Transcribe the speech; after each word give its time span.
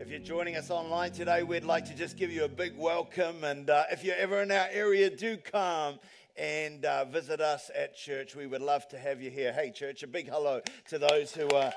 If 0.00 0.08
you're 0.08 0.18
joining 0.18 0.56
us 0.56 0.70
online 0.70 1.12
today, 1.12 1.42
we'd 1.42 1.62
like 1.62 1.84
to 1.84 1.94
just 1.94 2.16
give 2.16 2.32
you 2.32 2.44
a 2.44 2.48
big 2.48 2.74
welcome. 2.78 3.44
And 3.44 3.68
uh, 3.68 3.84
if 3.92 4.02
you're 4.02 4.16
ever 4.16 4.40
in 4.40 4.50
our 4.50 4.66
area, 4.72 5.10
do 5.10 5.36
come 5.36 5.98
and 6.38 6.82
uh, 6.86 7.04
visit 7.04 7.42
us 7.42 7.70
at 7.76 7.94
church. 7.94 8.34
We 8.34 8.46
would 8.46 8.62
love 8.62 8.88
to 8.88 8.98
have 8.98 9.20
you 9.20 9.30
here. 9.30 9.52
Hey, 9.52 9.70
church, 9.70 10.02
a 10.02 10.06
big 10.06 10.26
hello 10.26 10.62
to 10.88 10.98
those 10.98 11.32
who 11.32 11.46
are 11.50 11.70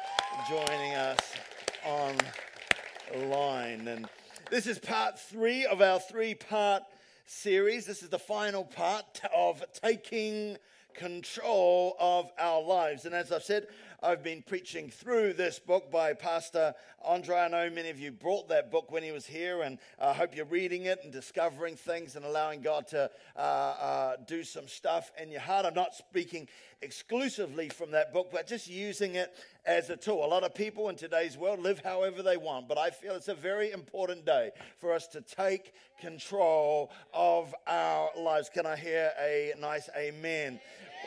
joining 0.47 0.93
us 0.93 1.19
online. 3.13 3.89
And 3.89 4.07
this 4.49 4.67
is 4.67 4.79
part 4.79 5.19
three 5.19 5.65
of 5.65 5.81
our 5.81 5.99
three 5.99 6.33
part 6.33 6.83
series. 7.25 7.85
This 7.85 8.03
is 8.03 8.07
the 8.07 8.19
final 8.19 8.63
part 8.63 9.19
of 9.35 9.61
taking 9.83 10.55
control 10.93 11.97
of 11.99 12.31
our 12.39 12.61
lives. 12.61 13.03
And 13.03 13.13
as 13.13 13.33
I've 13.33 13.43
said, 13.43 13.67
I've 14.03 14.21
been 14.21 14.41
preaching 14.41 14.89
through 14.89 15.31
this 15.31 15.59
book 15.59 15.89
by 15.89 16.11
Pastor 16.11 16.75
Andre. 17.05 17.37
I 17.37 17.47
know 17.47 17.69
many 17.69 17.89
of 17.89 17.97
you 17.97 18.11
brought 18.11 18.49
that 18.49 18.69
book 18.69 18.91
when 18.91 19.01
he 19.01 19.13
was 19.13 19.25
here, 19.25 19.61
and 19.61 19.77
I 19.97 20.11
hope 20.11 20.35
you're 20.35 20.43
reading 20.43 20.87
it 20.87 20.99
and 21.05 21.13
discovering 21.13 21.77
things 21.77 22.17
and 22.17 22.25
allowing 22.25 22.61
God 22.61 22.85
to 22.87 23.09
uh, 23.37 23.39
uh, 23.39 24.15
do 24.27 24.43
some 24.43 24.67
stuff 24.67 25.09
in 25.21 25.31
your 25.31 25.39
heart. 25.39 25.65
I'm 25.65 25.73
not 25.73 25.95
speaking 25.95 26.49
exclusively 26.81 27.69
from 27.69 27.91
that 27.91 28.11
book, 28.11 28.27
but 28.29 28.45
just 28.45 28.69
using 28.69 29.15
it 29.15 29.33
as 29.65 29.89
a 29.89 29.95
tool. 29.95 30.25
A 30.25 30.27
lot 30.27 30.43
of 30.43 30.53
people 30.53 30.89
in 30.89 30.97
today's 30.97 31.37
world 31.37 31.61
live 31.61 31.79
however 31.79 32.21
they 32.21 32.35
want, 32.35 32.67
but 32.67 32.77
I 32.77 32.89
feel 32.89 33.15
it's 33.15 33.29
a 33.29 33.33
very 33.33 33.71
important 33.71 34.25
day 34.25 34.51
for 34.79 34.91
us 34.91 35.07
to 35.07 35.21
take 35.21 35.73
control 36.01 36.91
of 37.13 37.55
our 37.67 38.09
lives. 38.17 38.49
Can 38.53 38.65
I 38.65 38.75
hear 38.75 39.11
a 39.17 39.53
nice 39.57 39.89
amen 39.97 40.59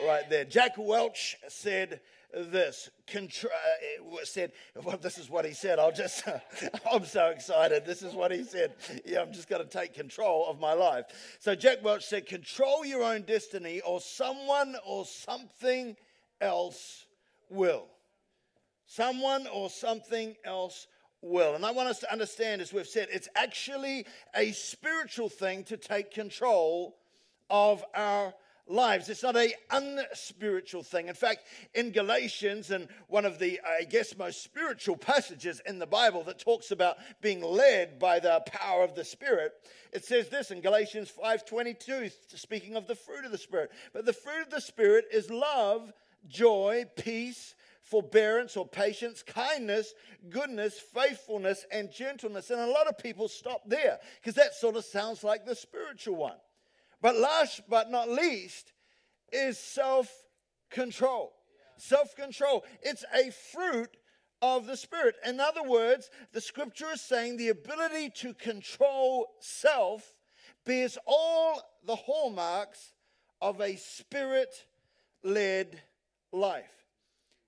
right 0.02 0.28
there? 0.30 0.46
Jack 0.46 0.78
Welch 0.78 1.36
said, 1.48 2.00
this. 2.36 2.90
Contra- 3.06 3.50
uh, 3.50 4.16
said, 4.24 4.52
well, 4.82 4.98
this 4.98 5.18
is 5.18 5.30
what 5.30 5.44
he 5.44 5.52
said. 5.52 5.78
I'll 5.78 5.92
just, 5.92 6.24
I'm 6.92 7.04
so 7.04 7.28
excited. 7.28 7.84
This 7.86 8.02
is 8.02 8.14
what 8.14 8.32
he 8.32 8.44
said. 8.44 8.74
Yeah, 9.04 9.22
I'm 9.22 9.32
just 9.32 9.48
going 9.48 9.62
to 9.62 9.68
take 9.68 9.94
control 9.94 10.46
of 10.48 10.60
my 10.60 10.72
life. 10.72 11.06
So 11.40 11.54
Jack 11.54 11.82
Welch 11.82 12.04
said, 12.04 12.26
control 12.26 12.84
your 12.84 13.02
own 13.02 13.22
destiny 13.22 13.80
or 13.80 14.00
someone 14.00 14.76
or 14.86 15.04
something 15.04 15.96
else 16.40 17.06
will. 17.48 17.86
Someone 18.86 19.46
or 19.46 19.70
something 19.70 20.36
else 20.44 20.86
will. 21.22 21.54
And 21.54 21.64
I 21.64 21.70
want 21.72 21.88
us 21.88 21.98
to 22.00 22.12
understand, 22.12 22.60
as 22.60 22.72
we've 22.72 22.86
said, 22.86 23.08
it's 23.10 23.28
actually 23.34 24.06
a 24.34 24.52
spiritual 24.52 25.28
thing 25.28 25.64
to 25.64 25.76
take 25.76 26.12
control 26.12 26.96
of 27.50 27.84
our 27.94 28.34
lives. 28.66 29.08
It's 29.08 29.22
not 29.22 29.36
a 29.36 29.54
unspiritual 29.70 30.82
thing. 30.82 31.08
In 31.08 31.14
fact, 31.14 31.44
in 31.74 31.90
Galatians, 31.90 32.70
and 32.70 32.88
one 33.08 33.24
of 33.24 33.38
the, 33.38 33.60
I 33.66 33.84
guess, 33.84 34.16
most 34.16 34.42
spiritual 34.42 34.96
passages 34.96 35.60
in 35.66 35.78
the 35.78 35.86
Bible 35.86 36.24
that 36.24 36.38
talks 36.38 36.70
about 36.70 36.96
being 37.20 37.42
led 37.42 37.98
by 37.98 38.18
the 38.18 38.42
power 38.46 38.82
of 38.82 38.94
the 38.94 39.04
Spirit, 39.04 39.52
it 39.92 40.04
says 40.04 40.28
this 40.28 40.50
in 40.50 40.60
Galatians 40.60 41.10
5:22, 41.10 42.10
speaking 42.34 42.76
of 42.76 42.86
the 42.86 42.94
fruit 42.94 43.24
of 43.24 43.32
the 43.32 43.38
Spirit. 43.38 43.70
But 43.92 44.04
the 44.04 44.12
fruit 44.12 44.42
of 44.42 44.50
the 44.50 44.60
Spirit 44.60 45.06
is 45.12 45.30
love, 45.30 45.92
joy, 46.28 46.84
peace, 46.96 47.54
forbearance 47.82 48.56
or 48.56 48.66
patience, 48.66 49.22
kindness, 49.22 49.94
goodness, 50.28 50.78
faithfulness, 50.78 51.64
and 51.70 51.90
gentleness. 51.92 52.50
And 52.50 52.60
a 52.60 52.66
lot 52.66 52.88
of 52.88 52.98
people 52.98 53.28
stop 53.28 53.62
there 53.66 54.00
because 54.20 54.34
that 54.34 54.54
sort 54.54 54.76
of 54.76 54.84
sounds 54.84 55.22
like 55.22 55.46
the 55.46 55.54
spiritual 55.54 56.16
one. 56.16 56.36
But 57.00 57.16
last 57.16 57.62
but 57.68 57.90
not 57.90 58.08
least 58.08 58.72
is 59.32 59.58
self 59.58 60.10
control. 60.70 61.32
Self 61.76 62.16
control. 62.16 62.64
It's 62.82 63.04
a 63.14 63.30
fruit 63.52 63.96
of 64.42 64.66
the 64.66 64.76
Spirit. 64.76 65.16
In 65.26 65.40
other 65.40 65.62
words, 65.62 66.10
the 66.32 66.40
scripture 66.40 66.92
is 66.92 67.00
saying 67.00 67.36
the 67.36 67.48
ability 67.48 68.10
to 68.16 68.34
control 68.34 69.28
self 69.40 70.14
bears 70.64 70.98
all 71.06 71.62
the 71.84 71.96
hallmarks 71.96 72.92
of 73.40 73.60
a 73.60 73.76
spirit 73.76 74.66
led 75.22 75.80
life. 76.32 76.64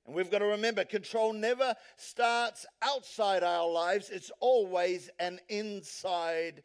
And 0.06 0.15
we've 0.15 0.30
got 0.30 0.38
to 0.38 0.47
remember 0.47 0.84
control 0.84 1.32
never 1.32 1.75
starts 1.97 2.65
outside 2.80 3.42
our 3.42 3.69
lives, 3.69 4.10
it's 4.10 4.30
always 4.41 5.10
an 5.19 5.41
inside 5.48 6.62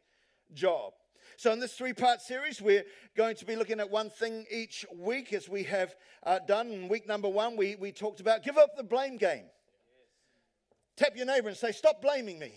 job. 0.53 0.94
So, 1.38 1.51
in 1.51 1.59
this 1.59 1.73
three 1.73 1.94
part 1.94 2.21
series, 2.21 2.61
we're 2.61 2.85
going 3.16 3.35
to 3.38 3.45
be 3.45 3.55
looking 3.55 3.79
at 3.79 3.89
one 3.89 4.09
thing 4.09 4.45
each 4.51 4.85
week 4.95 5.33
as 5.33 5.49
we 5.49 5.63
have 5.63 5.95
uh, 6.23 6.39
done. 6.47 6.71
In 6.71 6.88
week 6.88 7.07
number 7.07 7.29
one, 7.29 7.57
we, 7.57 7.75
we 7.75 7.91
talked 7.91 8.19
about 8.19 8.44
give 8.44 8.57
up 8.57 8.75
the 8.77 8.83
blame 8.83 9.17
game. 9.17 9.45
Tap 10.95 11.16
your 11.16 11.25
neighbor 11.25 11.47
and 11.47 11.57
say, 11.57 11.71
Stop 11.71 12.01
blaming 12.01 12.39
me. 12.39 12.53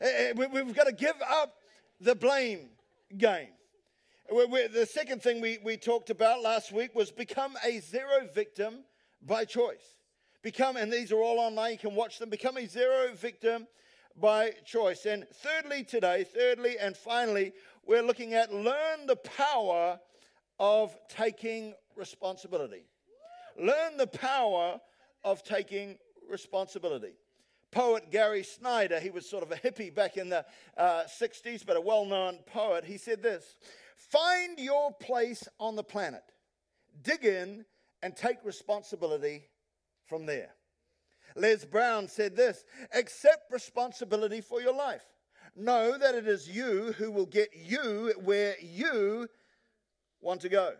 Uh, 0.00 0.06
uh, 0.06 0.48
we've 0.52 0.74
got 0.74 0.86
to 0.86 0.92
give 0.92 1.16
up 1.28 1.54
the 2.00 2.14
blame 2.14 2.70
game. 3.16 3.48
The 4.28 4.88
second 4.90 5.22
thing 5.22 5.40
we, 5.40 5.58
we 5.62 5.76
talked 5.76 6.10
about 6.10 6.42
last 6.42 6.72
week 6.72 6.94
was 6.94 7.10
become 7.10 7.56
a 7.64 7.80
zero 7.80 8.28
victim 8.32 8.84
by 9.22 9.44
choice. 9.44 9.96
Become, 10.42 10.76
and 10.76 10.92
these 10.92 11.12
are 11.12 11.20
all 11.20 11.38
online, 11.38 11.72
you 11.72 11.78
can 11.78 11.94
watch 11.94 12.18
them, 12.18 12.30
become 12.30 12.56
a 12.56 12.66
zero 12.66 13.12
victim 13.14 13.66
by 14.16 14.52
choice. 14.64 15.04
And 15.04 15.26
thirdly, 15.28 15.84
today, 15.84 16.24
thirdly 16.24 16.76
and 16.78 16.96
finally, 16.96 17.52
we're 17.86 18.02
looking 18.02 18.34
at 18.34 18.52
learn 18.52 19.06
the 19.06 19.16
power 19.16 19.98
of 20.58 20.96
taking 21.08 21.74
responsibility. 21.96 22.84
Learn 23.58 23.96
the 23.96 24.06
power 24.06 24.80
of 25.24 25.42
taking 25.42 25.98
responsibility. 26.28 27.14
Poet 27.70 28.10
Gary 28.10 28.42
Snyder, 28.42 28.98
he 28.98 29.10
was 29.10 29.28
sort 29.28 29.42
of 29.42 29.52
a 29.52 29.56
hippie 29.56 29.94
back 29.94 30.16
in 30.16 30.28
the 30.28 30.44
uh, 30.76 31.04
60s, 31.04 31.64
but 31.64 31.76
a 31.76 31.80
well 31.80 32.04
known 32.04 32.38
poet, 32.46 32.84
he 32.84 32.98
said 32.98 33.22
this 33.22 33.56
Find 33.96 34.58
your 34.58 34.92
place 34.92 35.48
on 35.58 35.76
the 35.76 35.84
planet, 35.84 36.24
dig 37.02 37.24
in, 37.24 37.64
and 38.02 38.16
take 38.16 38.38
responsibility 38.44 39.44
from 40.06 40.26
there. 40.26 40.50
Les 41.36 41.64
Brown 41.64 42.08
said 42.08 42.34
this 42.34 42.64
accept 42.92 43.52
responsibility 43.52 44.40
for 44.40 44.60
your 44.60 44.74
life. 44.74 45.04
Know 45.56 45.98
that 45.98 46.14
it 46.14 46.26
is 46.26 46.48
you 46.48 46.94
who 46.96 47.10
will 47.10 47.26
get 47.26 47.50
you 47.54 48.14
where 48.22 48.54
you 48.60 49.28
want 50.20 50.40
to 50.42 50.48
go, 50.48 50.72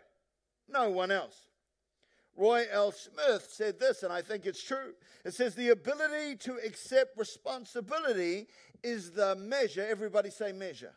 no 0.68 0.90
one 0.90 1.10
else. 1.10 1.46
Roy 2.36 2.64
L. 2.70 2.92
Smith 2.92 3.48
said 3.50 3.78
this, 3.78 4.02
and 4.02 4.12
I 4.12 4.22
think 4.22 4.46
it's 4.46 4.62
true. 4.62 4.94
It 5.24 5.34
says, 5.34 5.54
The 5.54 5.70
ability 5.70 6.36
to 6.36 6.58
accept 6.64 7.18
responsibility 7.18 8.46
is 8.82 9.10
the 9.10 9.36
measure, 9.36 9.86
everybody 9.88 10.30
say 10.30 10.52
measure. 10.52 10.94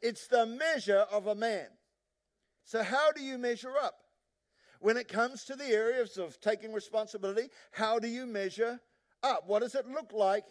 It's 0.00 0.26
the 0.28 0.46
measure 0.46 1.04
of 1.12 1.26
a 1.26 1.34
man. 1.34 1.66
So, 2.64 2.82
how 2.82 3.12
do 3.12 3.22
you 3.22 3.38
measure 3.38 3.74
up? 3.80 3.98
When 4.80 4.96
it 4.96 5.08
comes 5.08 5.44
to 5.44 5.56
the 5.56 5.66
areas 5.66 6.16
of 6.16 6.40
taking 6.40 6.72
responsibility, 6.72 7.48
how 7.72 7.98
do 7.98 8.08
you 8.08 8.26
measure 8.26 8.80
up? 9.22 9.44
What 9.46 9.60
does 9.60 9.74
it 9.74 9.86
look 9.86 10.12
like 10.12 10.44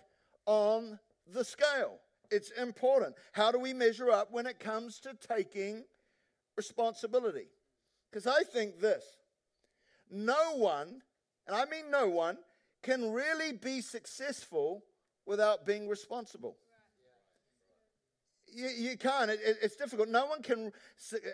on 0.45 1.00
the 1.31 1.44
scale? 1.44 2.00
It's 2.31 2.52
important. 2.52 3.16
How 3.31 3.52
do 3.52 3.59
we 3.59 3.74
measure 3.74 4.09
up 4.09 4.31
when 4.31 4.46
it 4.46 4.59
comes 4.59 5.00
to 5.02 5.16
taking 5.28 5.84
responsibility? 6.58 7.47
Because 8.09 8.28
I 8.28 8.44
think 8.44 8.80
this 8.80 9.03
no 10.09 10.56
one, 10.56 11.02
and 11.47 11.56
I 11.56 11.66
mean 11.66 11.90
no 11.90 12.09
one, 12.09 12.38
can 12.84 13.12
really 13.12 13.52
be 13.52 13.81
successful 13.81 14.84
without 15.25 15.66
being 15.66 15.88
responsible. 15.88 16.58
You, 18.53 18.68
you 18.68 18.97
can't. 18.97 19.31
It, 19.31 19.40
it, 19.44 19.57
it's 19.63 19.75
difficult. 19.75 20.07
No 20.09 20.28
one 20.28 20.42
can 20.42 20.72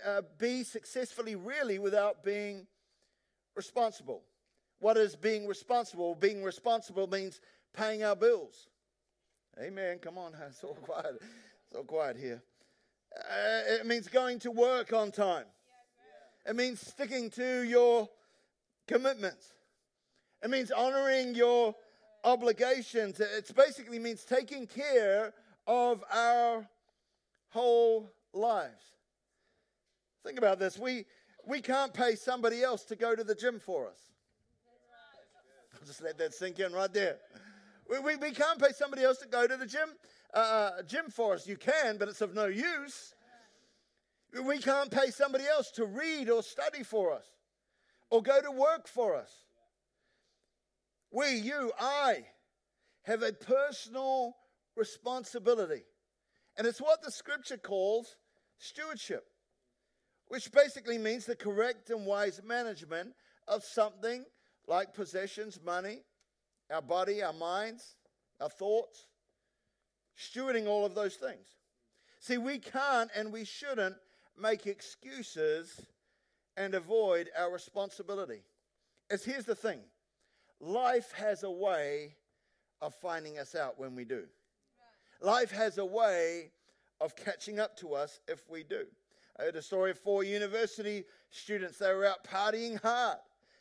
uh, 0.06 0.22
be 0.40 0.64
successfully 0.64 1.36
really 1.36 1.78
without 1.78 2.24
being 2.24 2.66
responsible. 3.56 4.24
What 4.80 4.98
is 4.98 5.16
being 5.16 5.46
responsible? 5.46 6.16
Being 6.16 6.44
responsible 6.44 7.08
means 7.08 7.42
paying 7.74 8.04
our 8.04 8.16
bills. 8.16 8.70
Amen. 9.62 10.00
Come 10.00 10.18
on, 10.18 10.34
so 10.60 10.70
quiet, 10.70 11.22
so 11.72 11.84
quiet 11.84 12.18
here. 12.18 12.42
Uh, 13.16 13.76
it 13.80 13.86
means 13.86 14.08
going 14.08 14.40
to 14.40 14.50
work 14.50 14.92
on 14.92 15.12
time. 15.12 15.46
It 16.48 16.56
means 16.56 16.80
sticking 16.82 17.30
to 17.32 17.62
your 17.62 18.10
commitments. 18.88 19.54
It 20.44 20.50
means 20.50 20.72
honoring 20.72 21.36
your 21.36 21.76
obligations. 22.24 23.20
It 23.20 23.52
basically 23.56 24.00
means 24.00 24.26
taking 24.26 24.66
care 24.66 25.34
of 25.68 26.04
our 26.12 26.68
whole 27.50 28.10
lives. 28.34 28.96
Think 30.24 30.40
about 30.40 30.58
this. 30.58 30.80
We 30.80 31.06
we 31.46 31.62
can't 31.62 31.94
pay 31.94 32.16
somebody 32.16 32.64
else 32.64 32.84
to 32.86 32.96
go 32.96 33.16
to 33.16 33.24
the 33.24 33.36
gym 33.36 33.60
for 33.60 33.88
us. 33.88 34.00
I'll 35.76 35.86
just 35.86 36.02
let 36.02 36.18
that 36.18 36.34
sink 36.34 36.60
in 36.60 36.72
right 36.72 36.92
there. 36.92 37.18
We, 37.92 38.00
we, 38.00 38.16
we 38.16 38.32
can't 38.32 38.58
pay 38.58 38.72
somebody 38.72 39.04
else 39.04 39.18
to 39.18 39.28
go 39.28 39.46
to 39.46 39.58
the 39.58 39.66
gym, 39.66 39.90
uh, 40.34 40.38
uh, 40.38 40.82
gym 40.84 41.10
for 41.10 41.34
us. 41.34 41.46
You 41.46 41.58
can, 41.58 41.98
but 41.98 42.08
it's 42.08 42.22
of 42.22 42.34
no 42.34 42.46
use. 42.46 43.14
We 44.46 44.60
can't 44.60 44.90
pay 44.90 45.10
somebody 45.10 45.44
else 45.46 45.72
to 45.72 45.86
read 45.86 46.30
or 46.30 46.42
study 46.42 46.84
for 46.84 47.12
us 47.12 47.26
or 48.10 48.24
go 48.24 48.42
to 48.42 48.50
work 48.50 48.88
for 48.88 49.14
us. 49.18 49.30
We, 51.12 51.34
you, 51.34 51.74
I 51.78 52.28
have 53.02 53.24
a 53.24 53.34
personal 53.34 54.38
responsibility. 54.78 55.84
And 56.58 56.66
it's 56.66 56.80
what 56.80 57.02
the 57.02 57.12
scripture 57.12 57.58
calls 57.58 58.16
stewardship, 58.58 59.26
which 60.30 60.50
basically 60.54 60.98
means 60.98 61.26
the 61.26 61.36
correct 61.36 61.90
and 61.90 62.06
wise 62.06 62.40
management 62.42 63.16
of 63.50 63.66
something 63.66 64.24
like 64.66 64.94
possessions, 64.94 65.60
money, 65.62 66.04
our 66.72 66.82
body, 66.82 67.22
our 67.22 67.34
minds, 67.34 67.96
our 68.40 68.50
thoughts, 68.50 69.06
stewarding 70.18 70.68
all 70.68 70.86
of 70.86 70.96
those 70.96 71.16
things. 71.16 71.48
See, 72.20 72.38
we 72.38 72.60
can't 72.60 73.10
and 73.16 73.34
we 73.34 73.46
shouldn't 73.46 73.96
make 74.40 74.68
excuses 74.68 75.82
and 76.58 76.76
avoid 76.76 77.30
our 77.38 77.52
responsibility. 77.52 78.42
As 79.10 79.24
here's 79.24 79.46
the 79.46 79.56
thing 79.56 79.80
life 80.60 81.12
has 81.14 81.44
a 81.44 81.52
way 81.52 82.16
of 82.82 82.94
finding 82.96 83.40
us 83.40 83.56
out 83.56 83.80
when 83.80 83.96
we 83.96 84.06
do. 84.06 84.26
Life 85.22 85.52
has 85.52 85.78
a 85.78 85.86
way 85.86 86.52
of 87.00 87.16
catching 87.16 87.60
up 87.60 87.78
to 87.78 87.94
us 87.94 88.20
if 88.28 88.50
we 88.50 88.64
do. 88.64 88.86
I 89.40 89.44
heard 89.44 89.56
a 89.56 89.62
story 89.62 89.92
of 89.92 90.00
four 90.00 90.24
university 90.24 91.04
students. 91.30 91.78
They 91.78 91.94
were 91.94 92.06
out 92.06 92.24
partying 92.24 92.82
hard, 92.82 93.18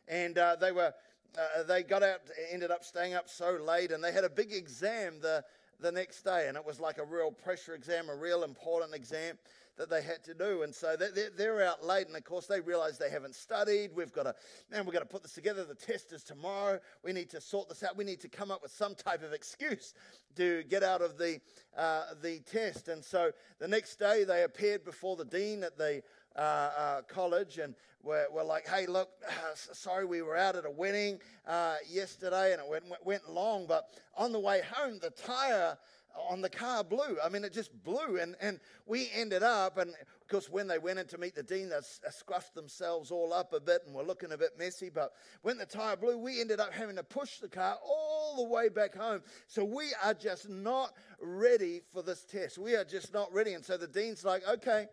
and 0.09 0.37
uh, 0.37 0.57
they 0.57 0.73
were 0.73 0.93
uh, 1.39 1.63
they 1.63 1.83
got 1.83 2.03
out, 2.03 2.21
ended 2.51 2.71
up 2.71 2.85
staying 2.85 3.15
up 3.15 3.29
so 3.29 3.59
late, 3.65 3.93
and 3.93 4.03
they 4.03 4.13
had 4.13 4.25
a 4.25 4.31
big 4.31 4.53
exam 4.53 5.21
the 5.21 5.45
the 5.81 5.93
next 5.93 6.23
day, 6.23 6.47
and 6.49 6.57
it 6.57 6.65
was 6.65 6.79
like 6.79 6.99
a 6.99 7.05
real 7.05 7.31
pressure 7.31 7.75
exam, 7.75 8.09
a 8.09 8.15
real 8.15 8.43
important 8.45 8.95
exam 8.95 9.39
that 9.77 9.89
they 9.89 10.03
had 10.03 10.23
to 10.23 10.35
do. 10.35 10.63
And 10.63 10.75
so 10.75 10.95
they're, 10.95 11.31
they're 11.31 11.63
out 11.63 11.85
late, 11.85 12.07
and 12.07 12.15
of 12.15 12.25
course 12.25 12.47
they 12.47 12.61
realize 12.61 12.99
they 12.99 13.09
haven't 13.09 13.35
studied. 13.35 13.91
We've 13.95 14.13
got 14.13 14.25
to, 14.25 14.35
man, 14.71 14.85
we've 14.85 14.93
got 14.93 15.01
to 15.01 15.07
put 15.07 15.23
this 15.23 15.33
together. 15.33 15.65
The 15.65 15.75
test 15.75 16.13
is 16.13 16.23
tomorrow. 16.23 16.81
We 17.03 17.13
need 17.13 17.31
to 17.31 17.41
sort 17.41 17.71
this 17.71 17.83
out. 17.83 17.97
We 17.97 18.05
need 18.05 18.21
to 18.21 18.29
come 18.29 18.51
up 18.51 18.63
with 18.63 18.73
some 18.73 18.95
type 18.95 19.23
of 19.23 19.33
excuse 19.33 19.95
to 20.37 20.65
get 20.65 20.83
out 20.83 21.01
of 21.01 21.17
the 21.17 21.41
uh, 21.77 22.03
the 22.23 22.41
test. 22.41 22.89
And 22.89 23.03
so 23.03 23.31
the 23.59 23.69
next 23.69 23.99
day 23.99 24.25
they 24.25 24.45
appeared 24.45 24.85
before 24.85 25.17
the 25.17 25.25
dean 25.25 25.65
at 25.65 25.79
the 25.79 26.03
uh, 26.37 26.39
uh, 26.39 27.03
college 27.03 27.59
and 27.59 27.75
we're, 28.03 28.27
we're, 28.33 28.45
like, 28.45 28.67
hey, 28.67 28.87
look, 28.87 29.11
sorry, 29.55 30.07
we 30.07 30.23
were 30.23 30.37
out 30.37 30.57
at 30.57 30.65
a 30.65 30.71
wedding 30.71 31.19
uh, 31.47 31.77
yesterday 31.89 32.53
and 32.53 32.63
it 32.63 32.69
went, 32.69 32.85
went 33.05 33.31
long, 33.31 33.67
but 33.67 33.91
on 34.17 34.33
the 34.33 34.41
way 34.41 34.63
home, 34.73 34.99
the 35.03 35.11
tire 35.11 35.77
on 36.29 36.41
the 36.41 36.49
car 36.49 36.83
blew. 36.83 37.19
I 37.23 37.29
mean, 37.29 37.45
it 37.45 37.53
just 37.53 37.71
blew. 37.85 38.19
And, 38.21 38.35
and 38.41 38.61
we 38.87 39.11
ended 39.15 39.43
up, 39.43 39.79
and 39.79 39.91
of 39.91 40.29
course, 40.29 40.49
when 40.49 40.67
they 40.67 40.79
went 40.79 40.99
in 40.99 41.07
to 41.09 41.19
meet 41.19 41.35
the 41.35 41.43
dean, 41.43 41.69
they 41.69 41.77
scruffed 42.11 42.55
themselves 42.55 43.11
all 43.11 43.33
up 43.33 43.53
a 43.53 43.61
bit 43.61 43.83
and 43.87 43.95
were 43.95 44.03
looking 44.03 44.33
a 44.33 44.39
bit 44.39 44.59
messy. 44.59 44.91
But 44.91 45.13
when 45.43 45.59
the 45.59 45.67
tire 45.67 45.97
blew, 45.97 46.19
we 46.19 46.41
ended 46.41 46.61
up 46.61 46.73
having 46.73 46.97
to 46.97 47.03
push 47.03 47.39
the 47.39 47.49
car 47.49 47.77
all 47.85 48.37
the 48.37 48.45
way 48.45 48.69
back 48.69 48.95
home. 48.95 49.23
So 49.47 49.65
we 49.65 49.93
are 50.05 50.15
just 50.15 50.49
not 50.49 50.93
ready 51.21 51.81
for 51.93 52.03
this 52.03 52.25
test. 52.25 52.59
We 52.59 52.75
are 52.77 52.85
just 52.85 53.13
not 53.13 53.33
ready. 53.33 53.55
And 53.55 53.65
so 53.65 53.77
the 53.77 53.89
dean's 53.89 54.25
like, 54.25 54.43
okay, 54.49 54.87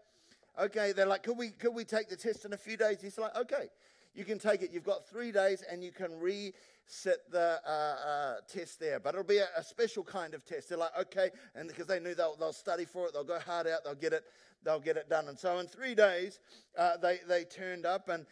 okay. 0.59 0.91
They're 0.91 1.05
like, 1.05 1.23
could 1.23 1.37
we, 1.37 1.49
could 1.49 1.73
we 1.73 1.83
take 1.83 2.09
the 2.09 2.15
test 2.15 2.45
in 2.45 2.53
a 2.53 2.57
few 2.57 2.77
days? 2.77 2.97
He's 3.01 3.17
like, 3.17 3.35
okay, 3.35 3.67
you 4.13 4.25
can 4.25 4.39
take 4.39 4.61
it. 4.61 4.71
You've 4.71 4.83
got 4.83 5.07
three 5.07 5.31
days 5.31 5.63
and 5.71 5.83
you 5.83 5.91
can 5.91 6.19
reset 6.19 7.19
the 7.31 7.59
uh, 7.65 7.69
uh, 7.69 8.35
test 8.51 8.79
there. 8.79 8.99
But 8.99 9.13
it'll 9.13 9.23
be 9.23 9.37
a, 9.37 9.47
a, 9.55 9.63
special 9.63 10.03
kind 10.03 10.33
of 10.33 10.43
test. 10.45 10.69
They're 10.69 10.77
like, 10.77 10.97
okay, 10.99 11.29
and 11.55 11.67
because 11.67 11.85
they 11.85 11.99
knew 11.99 12.15
they'll, 12.15 12.35
they'll 12.35 12.51
study 12.53 12.85
for 12.85 13.07
it, 13.07 13.13
they'll 13.13 13.23
go 13.23 13.39
hard 13.39 13.67
out, 13.67 13.83
they'll 13.83 13.93
get 13.93 14.13
it, 14.13 14.23
they'll 14.63 14.79
get 14.79 14.97
it 14.97 15.07
done. 15.07 15.27
And 15.27 15.37
so 15.37 15.59
in 15.59 15.67
three 15.67 15.93
days, 15.93 16.39
uh, 16.77 16.97
they, 16.97 17.19
they 17.27 17.43
turned 17.43 17.85
up, 17.85 18.09
and 18.09 18.25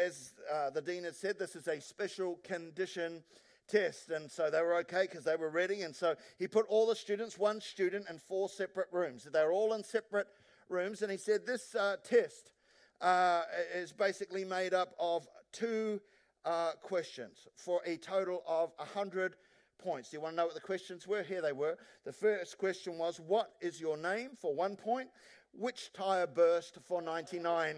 as 0.00 0.32
uh, 0.52 0.70
the 0.70 0.80
dean 0.80 1.04
had 1.04 1.16
said, 1.16 1.38
this 1.38 1.56
is 1.56 1.66
a 1.66 1.80
special 1.80 2.38
condition 2.44 3.24
test. 3.68 4.10
And 4.10 4.30
so 4.30 4.50
they 4.50 4.60
were 4.60 4.76
okay 4.76 5.02
because 5.02 5.24
they 5.24 5.36
were 5.36 5.50
ready. 5.50 5.82
And 5.82 5.94
so 5.94 6.14
he 6.38 6.46
put 6.46 6.66
all 6.68 6.86
the 6.86 6.96
students, 6.96 7.38
one 7.38 7.60
student, 7.60 8.06
in 8.08 8.18
four 8.18 8.48
separate 8.48 8.88
rooms. 8.92 9.26
They 9.30 9.42
were 9.42 9.52
all 9.52 9.72
in 9.74 9.82
separate 9.82 10.28
rooms. 10.68 11.02
And 11.02 11.10
he 11.10 11.18
said, 11.18 11.46
This 11.46 11.74
uh, 11.74 11.96
test 12.04 12.52
uh, 13.00 13.42
is 13.74 13.92
basically 13.92 14.44
made 14.44 14.74
up 14.74 14.94
of 14.98 15.26
two 15.52 16.00
uh, 16.44 16.72
questions 16.80 17.46
for 17.56 17.80
a 17.86 17.96
total 17.96 18.42
of 18.46 18.72
100 18.76 19.36
points. 19.78 20.10
Do 20.10 20.16
you 20.16 20.20
want 20.20 20.32
to 20.32 20.36
know 20.36 20.46
what 20.46 20.54
the 20.54 20.60
questions 20.60 21.06
were? 21.06 21.22
Here 21.22 21.42
they 21.42 21.52
were. 21.52 21.76
The 22.04 22.12
first 22.12 22.58
question 22.58 22.98
was, 22.98 23.20
What 23.20 23.52
is 23.60 23.80
your 23.80 23.96
name 23.96 24.30
for 24.40 24.54
one 24.54 24.76
point? 24.76 25.08
Which 25.52 25.92
tire 25.92 26.26
burst 26.26 26.78
for 26.84 27.02
99 27.02 27.76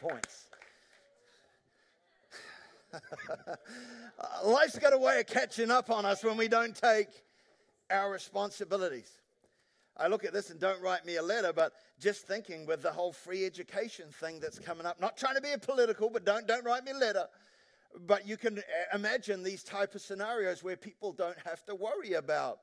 points? 0.00 0.46
Life's 4.44 4.78
got 4.78 4.92
a 4.92 4.98
way 4.98 5.20
of 5.20 5.26
catching 5.26 5.70
up 5.70 5.90
on 5.90 6.04
us 6.04 6.24
when 6.24 6.36
we 6.36 6.48
don't 6.48 6.74
take 6.74 7.08
our 7.90 8.10
responsibilities. 8.10 9.10
I 9.98 10.06
look 10.06 10.24
at 10.24 10.32
this 10.32 10.50
and 10.50 10.60
don't 10.60 10.80
write 10.80 11.04
me 11.04 11.16
a 11.16 11.22
letter, 11.22 11.52
but 11.52 11.72
just 11.98 12.26
thinking 12.26 12.66
with 12.66 12.82
the 12.82 12.92
whole 12.92 13.12
free 13.12 13.44
education 13.44 14.06
thing 14.10 14.38
that's 14.38 14.58
coming 14.58 14.86
up, 14.86 15.00
not 15.00 15.16
trying 15.16 15.34
to 15.34 15.40
be 15.40 15.52
a 15.52 15.58
political, 15.58 16.08
but 16.08 16.24
don't, 16.24 16.46
don't 16.46 16.64
write 16.64 16.84
me 16.84 16.92
a 16.92 16.96
letter. 16.96 17.26
But 18.06 18.26
you 18.26 18.36
can 18.36 18.58
uh, 18.58 18.62
imagine 18.94 19.42
these 19.42 19.64
type 19.64 19.94
of 19.94 20.00
scenarios 20.00 20.62
where 20.62 20.76
people 20.76 21.12
don't 21.12 21.38
have 21.44 21.64
to 21.66 21.74
worry 21.74 22.12
about 22.12 22.60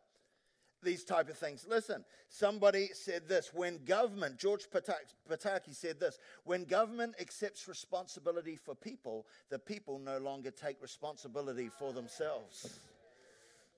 these 0.82 1.04
type 1.04 1.28
of 1.30 1.38
things. 1.38 1.66
Listen, 1.68 2.06
somebody 2.30 2.90
said 2.94 3.28
this 3.28 3.52
when 3.54 3.84
government, 3.84 4.38
George 4.38 4.68
Pataki 4.70 5.76
said 5.76 6.00
this, 6.00 6.20
when 6.46 6.64
government 6.64 7.16
accepts 7.20 7.68
responsibility 7.68 8.56
for 8.56 8.76
people, 8.76 9.26
the 9.50 9.60
people 9.60 10.00
no 10.00 10.20
longer 10.20 10.52
take 10.52 10.82
responsibility 10.82 11.70
for 11.80 11.92
themselves. 11.92 12.80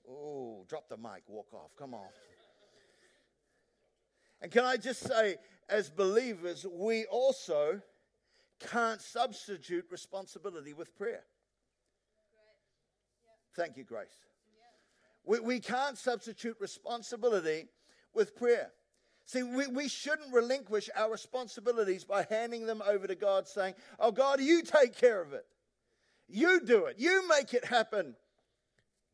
Oh, 0.08 0.64
drop 0.68 0.88
the 0.88 0.96
mic, 0.96 1.22
walk 1.26 1.52
off. 1.52 1.74
Come 1.76 1.94
on. 1.94 2.06
And 4.40 4.50
can 4.50 4.64
I 4.64 4.76
just 4.76 5.00
say, 5.00 5.36
as 5.68 5.90
believers, 5.90 6.64
we 6.70 7.04
also 7.06 7.80
can't 8.70 9.00
substitute 9.00 9.86
responsibility 9.90 10.72
with 10.72 10.96
prayer. 10.96 11.24
Thank 13.56 13.76
you, 13.76 13.84
Grace. 13.84 14.08
We, 15.24 15.40
we 15.40 15.60
can't 15.60 15.98
substitute 15.98 16.56
responsibility 16.60 17.66
with 18.14 18.36
prayer. 18.36 18.70
See, 19.26 19.42
we, 19.42 19.66
we 19.66 19.88
shouldn't 19.88 20.32
relinquish 20.32 20.88
our 20.96 21.10
responsibilities 21.10 22.04
by 22.04 22.26
handing 22.30 22.66
them 22.66 22.82
over 22.86 23.06
to 23.06 23.14
God, 23.14 23.46
saying, 23.46 23.74
Oh, 24.00 24.10
God, 24.10 24.40
you 24.40 24.62
take 24.62 24.96
care 24.96 25.20
of 25.20 25.34
it. 25.34 25.44
You 26.28 26.60
do 26.60 26.86
it. 26.86 26.96
You 26.98 27.28
make 27.28 27.52
it 27.52 27.64
happen, 27.64 28.14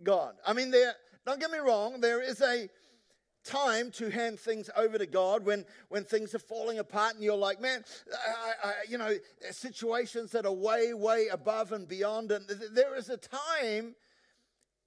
God. 0.03 0.35
I 0.47 0.53
mean, 0.53 0.71
there, 0.71 0.95
don't 1.27 1.41
get 1.41 1.51
me 1.51 1.59
wrong, 1.59 2.01
there 2.01 2.23
is 2.23 2.41
a 2.43 2.69
time 3.45 3.91
to 3.93 4.11
hand 4.11 4.41
things 4.41 4.71
over 4.77 4.99
to 4.99 5.07
God 5.07 5.45
when, 5.45 5.65
when 5.89 6.05
things 6.05 6.35
are 6.35 6.41
falling 6.41 6.79
apart 6.79 7.15
and 7.15 7.23
you're 7.23 7.37
like, 7.37 7.61
man, 7.61 7.85
I, 8.13 8.69
I, 8.69 8.73
you 8.89 8.99
know, 8.99 9.15
situations 9.51 10.33
that 10.33 10.47
are 10.47 10.53
way, 10.53 10.95
way 10.95 11.29
above 11.29 11.73
and 11.73 11.87
beyond. 11.87 12.33
And 12.33 12.47
there 12.73 12.97
is 12.97 13.11
a 13.11 13.19
time 13.19 13.95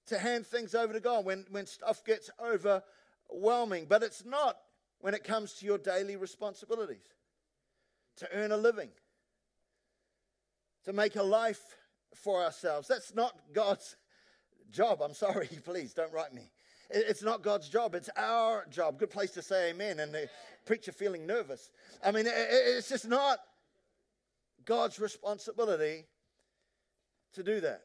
to 0.08 0.18
hand 0.18 0.46
things 0.46 0.74
over 0.74 0.94
to 0.94 1.00
God 1.00 1.26
when, 1.26 1.46
when 1.52 1.66
stuff 1.66 2.04
gets 2.04 2.30
overwhelming. 2.44 3.86
But 3.88 4.04
it's 4.04 4.26
not 4.26 4.58
when 5.00 5.14
it 5.14 5.24
comes 5.24 5.54
to 5.56 5.66
your 5.66 5.78
daily 5.78 6.16
responsibilities 6.16 7.06
to 8.18 8.28
earn 8.34 8.52
a 8.52 8.58
living, 8.58 8.90
to 10.86 10.94
make 10.94 11.16
a 11.16 11.24
life 11.24 11.62
for 12.16 12.44
ourselves. 12.44 12.88
That's 12.88 13.14
not 13.14 13.38
God's 13.54 13.96
job. 14.72 15.02
I'm 15.02 15.14
sorry, 15.14 15.50
please 15.66 15.94
don't 15.94 16.12
write 16.12 16.34
me. 16.34 16.50
It's 16.90 17.22
not 17.22 17.42
God's 17.42 17.68
job, 17.68 17.96
it's 17.96 18.10
our 18.16 18.66
job. 18.70 18.98
Good 19.00 19.10
place 19.10 19.32
to 19.32 19.42
say 19.42 19.72
amen. 19.72 20.00
And 20.00 20.14
the 20.14 20.30
preacher 20.66 20.92
feeling 20.92 21.26
nervous. 21.26 21.70
I 22.04 22.12
mean, 22.12 22.26
it's 22.28 22.90
just 22.90 23.08
not 23.08 23.40
God's 24.66 25.00
responsibility 25.00 26.06
to 27.34 27.44
do 27.44 27.60
that. 27.62 27.84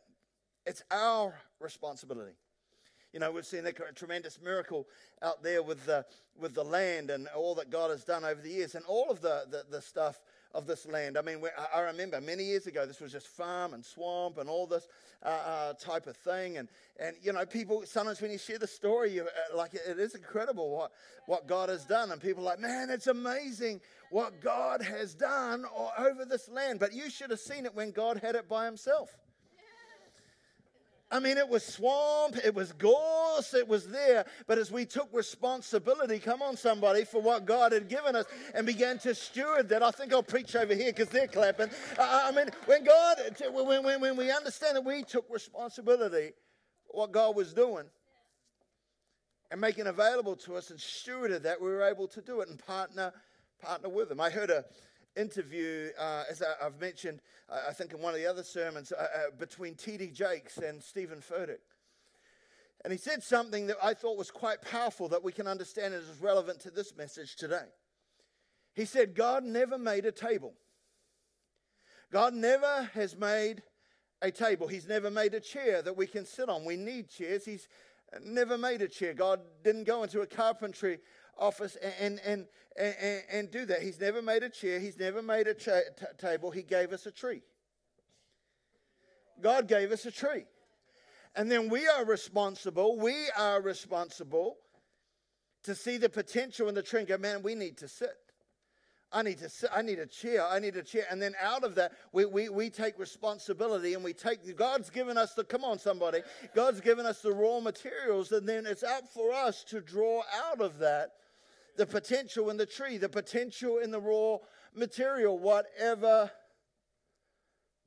It's 0.66 0.82
our 0.90 1.34
responsibility. 1.60 2.32
You 3.12 3.20
know, 3.20 3.30
we've 3.30 3.44
seen 3.44 3.66
a 3.66 3.72
tremendous 3.72 4.38
miracle 4.42 4.86
out 5.20 5.42
there 5.42 5.62
with 5.62 5.84
the, 5.84 6.06
with 6.40 6.54
the 6.54 6.64
land 6.64 7.10
and 7.10 7.28
all 7.36 7.54
that 7.56 7.70
God 7.70 7.90
has 7.90 8.04
done 8.04 8.24
over 8.24 8.40
the 8.40 8.48
years 8.48 8.74
and 8.74 8.84
all 8.86 9.10
of 9.10 9.20
the, 9.20 9.44
the, 9.50 9.64
the 9.70 9.82
stuff 9.82 10.20
of 10.54 10.66
this 10.66 10.86
land. 10.86 11.16
I 11.16 11.22
mean, 11.22 11.42
I 11.74 11.80
remember 11.80 12.20
many 12.20 12.44
years 12.44 12.66
ago, 12.66 12.86
this 12.86 13.00
was 13.00 13.12
just 13.12 13.26
farm 13.26 13.74
and 13.74 13.84
swamp 13.84 14.38
and 14.38 14.48
all 14.48 14.66
this 14.66 14.86
uh, 15.22 15.28
uh, 15.28 15.72
type 15.74 16.06
of 16.06 16.16
thing. 16.16 16.58
And, 16.58 16.68
and, 17.00 17.16
you 17.22 17.32
know, 17.32 17.46
people, 17.46 17.82
sometimes 17.86 18.20
when 18.20 18.30
you 18.30 18.38
share 18.38 18.58
the 18.58 18.66
story, 18.66 19.12
you, 19.12 19.22
uh, 19.22 19.56
like, 19.56 19.74
it 19.74 19.98
is 19.98 20.14
incredible 20.14 20.70
what, 20.70 20.92
what 21.26 21.46
God 21.46 21.68
has 21.68 21.84
done. 21.84 22.12
And 22.12 22.20
people 22.20 22.42
are 22.42 22.46
like, 22.46 22.60
man, 22.60 22.90
it's 22.90 23.06
amazing 23.06 23.80
what 24.10 24.40
God 24.40 24.82
has 24.82 25.14
done 25.14 25.64
over 25.98 26.24
this 26.24 26.48
land. 26.48 26.80
But 26.80 26.92
you 26.92 27.08
should 27.08 27.30
have 27.30 27.40
seen 27.40 27.64
it 27.64 27.74
when 27.74 27.90
God 27.90 28.18
had 28.18 28.34
it 28.34 28.48
by 28.48 28.66
himself. 28.66 29.16
I 31.12 31.20
mean, 31.20 31.36
it 31.36 31.46
was 31.48 31.62
swamp, 31.62 32.36
it 32.42 32.54
was 32.54 32.72
gorse, 32.72 33.52
it 33.52 33.68
was 33.68 33.86
there. 33.86 34.24
But 34.46 34.56
as 34.56 34.72
we 34.72 34.86
took 34.86 35.10
responsibility, 35.12 36.18
come 36.18 36.40
on, 36.40 36.56
somebody, 36.56 37.04
for 37.04 37.20
what 37.20 37.44
God 37.44 37.72
had 37.72 37.88
given 37.88 38.16
us 38.16 38.24
and 38.54 38.66
began 38.66 38.98
to 39.00 39.14
steward 39.14 39.68
that, 39.68 39.82
I 39.82 39.90
think 39.90 40.14
I'll 40.14 40.22
preach 40.22 40.56
over 40.56 40.74
here 40.74 40.90
because 40.90 41.10
they're 41.10 41.28
clapping. 41.28 41.68
Uh, 41.98 42.22
I 42.24 42.32
mean, 42.32 42.48
when 42.64 42.82
God, 42.82 43.18
when, 43.52 43.84
when, 43.84 44.00
when 44.00 44.16
we 44.16 44.32
understand 44.32 44.76
that 44.76 44.84
we 44.84 45.02
took 45.02 45.26
responsibility 45.28 46.32
what 46.88 47.12
God 47.12 47.36
was 47.36 47.52
doing, 47.52 47.84
and 49.50 49.60
making 49.60 49.86
available 49.86 50.34
to 50.34 50.56
us 50.56 50.70
and 50.70 50.78
stewarded 50.78 51.42
that, 51.42 51.60
we 51.60 51.68
were 51.68 51.82
able 51.82 52.08
to 52.08 52.22
do 52.22 52.40
it 52.40 52.48
and 52.48 52.58
partner 52.58 53.12
partner 53.62 53.88
with 53.88 54.08
them. 54.08 54.20
I 54.20 54.30
heard 54.30 54.50
a 54.50 54.64
interview, 55.16 55.90
uh, 55.98 56.24
as 56.30 56.42
I, 56.42 56.64
have 56.64 56.80
mentioned, 56.80 57.20
I 57.48 57.72
think 57.72 57.92
in 57.92 58.00
one 58.00 58.14
of 58.14 58.20
the 58.20 58.26
other 58.26 58.42
sermons, 58.42 58.92
uh, 58.92 59.02
uh 59.02 59.06
between 59.38 59.74
T.D. 59.74 60.08
Jakes 60.08 60.58
and 60.58 60.82
Steven 60.82 61.18
Furtick. 61.18 61.60
And 62.84 62.92
he 62.92 62.98
said 62.98 63.22
something 63.22 63.68
that 63.68 63.76
I 63.82 63.94
thought 63.94 64.18
was 64.18 64.30
quite 64.30 64.60
powerful 64.62 65.08
that 65.08 65.22
we 65.22 65.32
can 65.32 65.46
understand 65.46 65.94
and 65.94 66.02
is 66.02 66.20
relevant 66.20 66.60
to 66.60 66.70
this 66.70 66.96
message 66.96 67.36
today. 67.36 67.66
He 68.74 68.84
said, 68.84 69.14
God 69.14 69.44
never 69.44 69.78
made 69.78 70.04
a 70.04 70.12
table. 70.12 70.54
God 72.10 72.34
never 72.34 72.90
has 72.94 73.16
made 73.16 73.62
a 74.20 74.30
table. 74.30 74.66
He's 74.66 74.88
never 74.88 75.10
made 75.10 75.34
a 75.34 75.40
chair 75.40 75.82
that 75.82 75.96
we 75.96 76.06
can 76.06 76.24
sit 76.24 76.48
on. 76.48 76.64
We 76.64 76.76
need 76.76 77.08
chairs. 77.08 77.44
He's 77.44 77.68
never 78.24 78.58
made 78.58 78.82
a 78.82 78.88
chair. 78.88 79.14
God 79.14 79.40
didn't 79.62 79.84
go 79.84 80.02
into 80.02 80.20
a 80.20 80.26
carpentry 80.26 80.98
office 81.38 81.76
and, 81.76 82.20
and, 82.24 82.46
and, 82.76 83.22
and, 83.30 83.50
do 83.50 83.64
that. 83.66 83.82
He's 83.82 84.00
never 84.00 84.22
made 84.22 84.42
a 84.42 84.48
chair. 84.48 84.78
He's 84.78 84.98
never 84.98 85.22
made 85.22 85.46
a 85.46 85.54
table. 86.18 86.50
He 86.50 86.62
gave 86.62 86.92
us 86.92 87.06
a 87.06 87.10
tree. 87.10 87.42
God 89.40 89.66
gave 89.66 89.92
us 89.92 90.06
a 90.06 90.10
tree. 90.10 90.44
And 91.34 91.50
then 91.50 91.68
we 91.68 91.86
are 91.88 92.04
responsible, 92.04 92.98
we 92.98 93.28
are 93.36 93.60
responsible 93.60 94.56
to 95.64 95.74
see 95.74 95.96
the 95.96 96.08
potential 96.08 96.68
in 96.68 96.74
the 96.74 96.82
tree 96.82 97.00
and 97.00 97.08
go, 97.08 97.16
man, 97.16 97.42
we 97.42 97.54
need 97.54 97.78
to 97.78 97.88
sit. 97.88 98.31
I 99.12 99.22
need 99.22 99.38
to 99.38 99.50
I 99.74 99.82
need 99.82 99.98
a 99.98 100.06
chair, 100.06 100.46
I 100.46 100.58
need 100.58 100.76
a 100.76 100.82
chair. 100.82 101.04
And 101.10 101.20
then 101.20 101.34
out 101.40 101.64
of 101.64 101.74
that, 101.74 101.92
we, 102.12 102.24
we, 102.24 102.48
we 102.48 102.70
take 102.70 102.98
responsibility 102.98 103.94
and 103.94 104.02
we 104.02 104.12
take, 104.12 104.56
God's 104.56 104.90
given 104.90 105.18
us 105.18 105.34
the, 105.34 105.44
come 105.44 105.64
on, 105.64 105.78
somebody, 105.78 106.20
God's 106.54 106.80
given 106.80 107.04
us 107.04 107.20
the 107.20 107.32
raw 107.32 107.60
materials, 107.60 108.32
and 108.32 108.48
then 108.48 108.66
it's 108.66 108.82
up 108.82 109.06
for 109.08 109.32
us 109.32 109.64
to 109.64 109.80
draw 109.80 110.22
out 110.48 110.60
of 110.60 110.78
that 110.78 111.12
the 111.76 111.86
potential 111.86 112.50
in 112.50 112.56
the 112.56 112.66
tree, 112.66 112.98
the 112.98 113.08
potential 113.08 113.78
in 113.78 113.90
the 113.90 114.00
raw 114.00 114.36
material, 114.74 115.38
whatever 115.38 116.30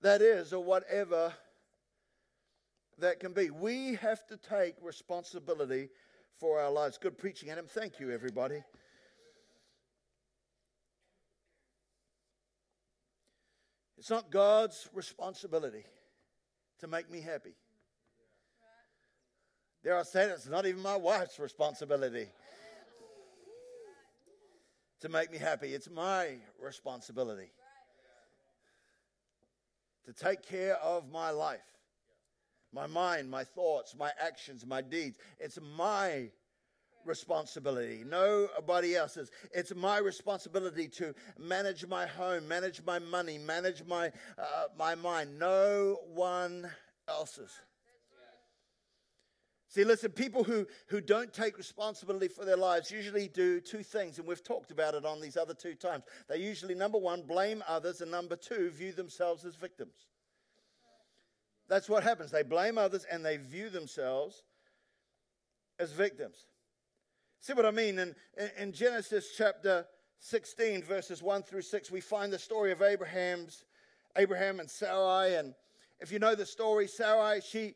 that 0.01 0.21
is, 0.21 0.53
or 0.53 0.63
whatever 0.63 1.33
that 2.99 3.19
can 3.19 3.33
be. 3.33 3.49
We 3.49 3.95
have 3.95 4.25
to 4.27 4.37
take 4.37 4.75
responsibility 4.81 5.89
for 6.39 6.59
our 6.59 6.71
lives. 6.71 6.97
Good 6.97 7.17
preaching, 7.17 7.49
Adam. 7.49 7.65
Thank 7.67 7.99
you, 7.99 8.11
everybody. 8.11 8.63
It's 14.05 14.11
not 14.11 14.29
God's 14.29 14.87
responsibility 14.93 15.83
to 16.79 16.87
make 16.87 17.09
me 17.09 17.21
happy. 17.21 17.55
There 19.81 19.97
I 19.97 20.03
say 20.03 20.25
it's 20.25 20.47
not 20.47 20.67
even 20.67 20.83
my 20.83 20.95
wife's 20.95 21.39
responsibility 21.39 22.27
to 25.01 25.09
make 25.09 25.31
me 25.31 25.39
happy. 25.39 25.73
It's 25.73 25.89
my 25.89 26.35
responsibility 26.61 27.49
to 30.05 30.13
take 30.13 30.43
care 30.43 30.75
of 30.75 31.11
my 31.11 31.31
life 31.31 31.65
my 32.71 32.85
mind, 32.85 33.31
my 33.31 33.43
thoughts, 33.43 33.95
my 33.97 34.11
actions, 34.19 34.67
my 34.67 34.81
deeds. 34.81 35.17
It's 35.39 35.57
my 35.75 36.29
responsibility, 37.05 38.03
nobody 38.05 38.95
else's. 38.95 39.31
It's 39.53 39.73
my 39.75 39.97
responsibility 39.97 40.87
to 40.89 41.13
manage 41.39 41.85
my 41.87 42.05
home, 42.05 42.47
manage 42.47 42.81
my 42.85 42.99
money, 42.99 43.37
manage 43.37 43.83
my, 43.85 44.11
uh, 44.37 44.65
my 44.77 44.95
mind, 44.95 45.37
no 45.39 45.99
one 46.13 46.69
else's. 47.07 47.51
See, 49.67 49.83
listen, 49.83 50.11
people 50.11 50.43
who, 50.43 50.65
who 50.87 51.01
don't 51.01 51.33
take 51.33 51.57
responsibility 51.57 52.29
for 52.29 52.45
their 52.45 52.55
lives 52.55 52.89
usually 52.89 53.27
do 53.27 53.59
two 53.59 53.83
things, 53.83 54.19
and 54.19 54.27
we've 54.27 54.43
talked 54.43 54.71
about 54.71 54.93
it 54.93 55.05
on 55.05 55.19
these 55.19 55.35
other 55.35 55.53
two 55.53 55.75
times. 55.75 56.05
They 56.29 56.37
usually, 56.37 56.75
number 56.75 56.97
one, 56.97 57.23
blame 57.23 57.61
others, 57.67 57.99
and 57.99 58.09
number 58.09 58.37
two, 58.37 58.69
view 58.69 58.93
themselves 58.93 59.43
as 59.43 59.55
victims. 59.55 60.07
That's 61.67 61.89
what 61.89 62.03
happens. 62.03 62.31
They 62.31 62.43
blame 62.43 62.77
others 62.77 63.05
and 63.11 63.25
they 63.25 63.37
view 63.37 63.69
themselves 63.69 64.43
as 65.79 65.91
victims. 65.91 66.45
See 67.45 67.53
what 67.53 67.67
I 67.67 67.69
mean? 67.69 67.99
In, 67.99 68.15
in 68.57 68.71
Genesis 68.71 69.35
chapter 69.37 69.85
16, 70.17 70.81
verses 70.81 71.21
1 71.21 71.43
through 71.43 71.61
6, 71.61 71.91
we 71.91 72.01
find 72.01 72.33
the 72.33 72.39
story 72.39 72.71
of 72.71 72.81
Abraham's 72.81 73.65
Abraham 74.17 74.59
and 74.59 74.67
Sarai. 74.67 75.35
And 75.35 75.53
if 75.99 76.11
you 76.11 76.17
know 76.17 76.33
the 76.33 76.47
story, 76.47 76.87
Sarai, 76.87 77.41
she 77.47 77.75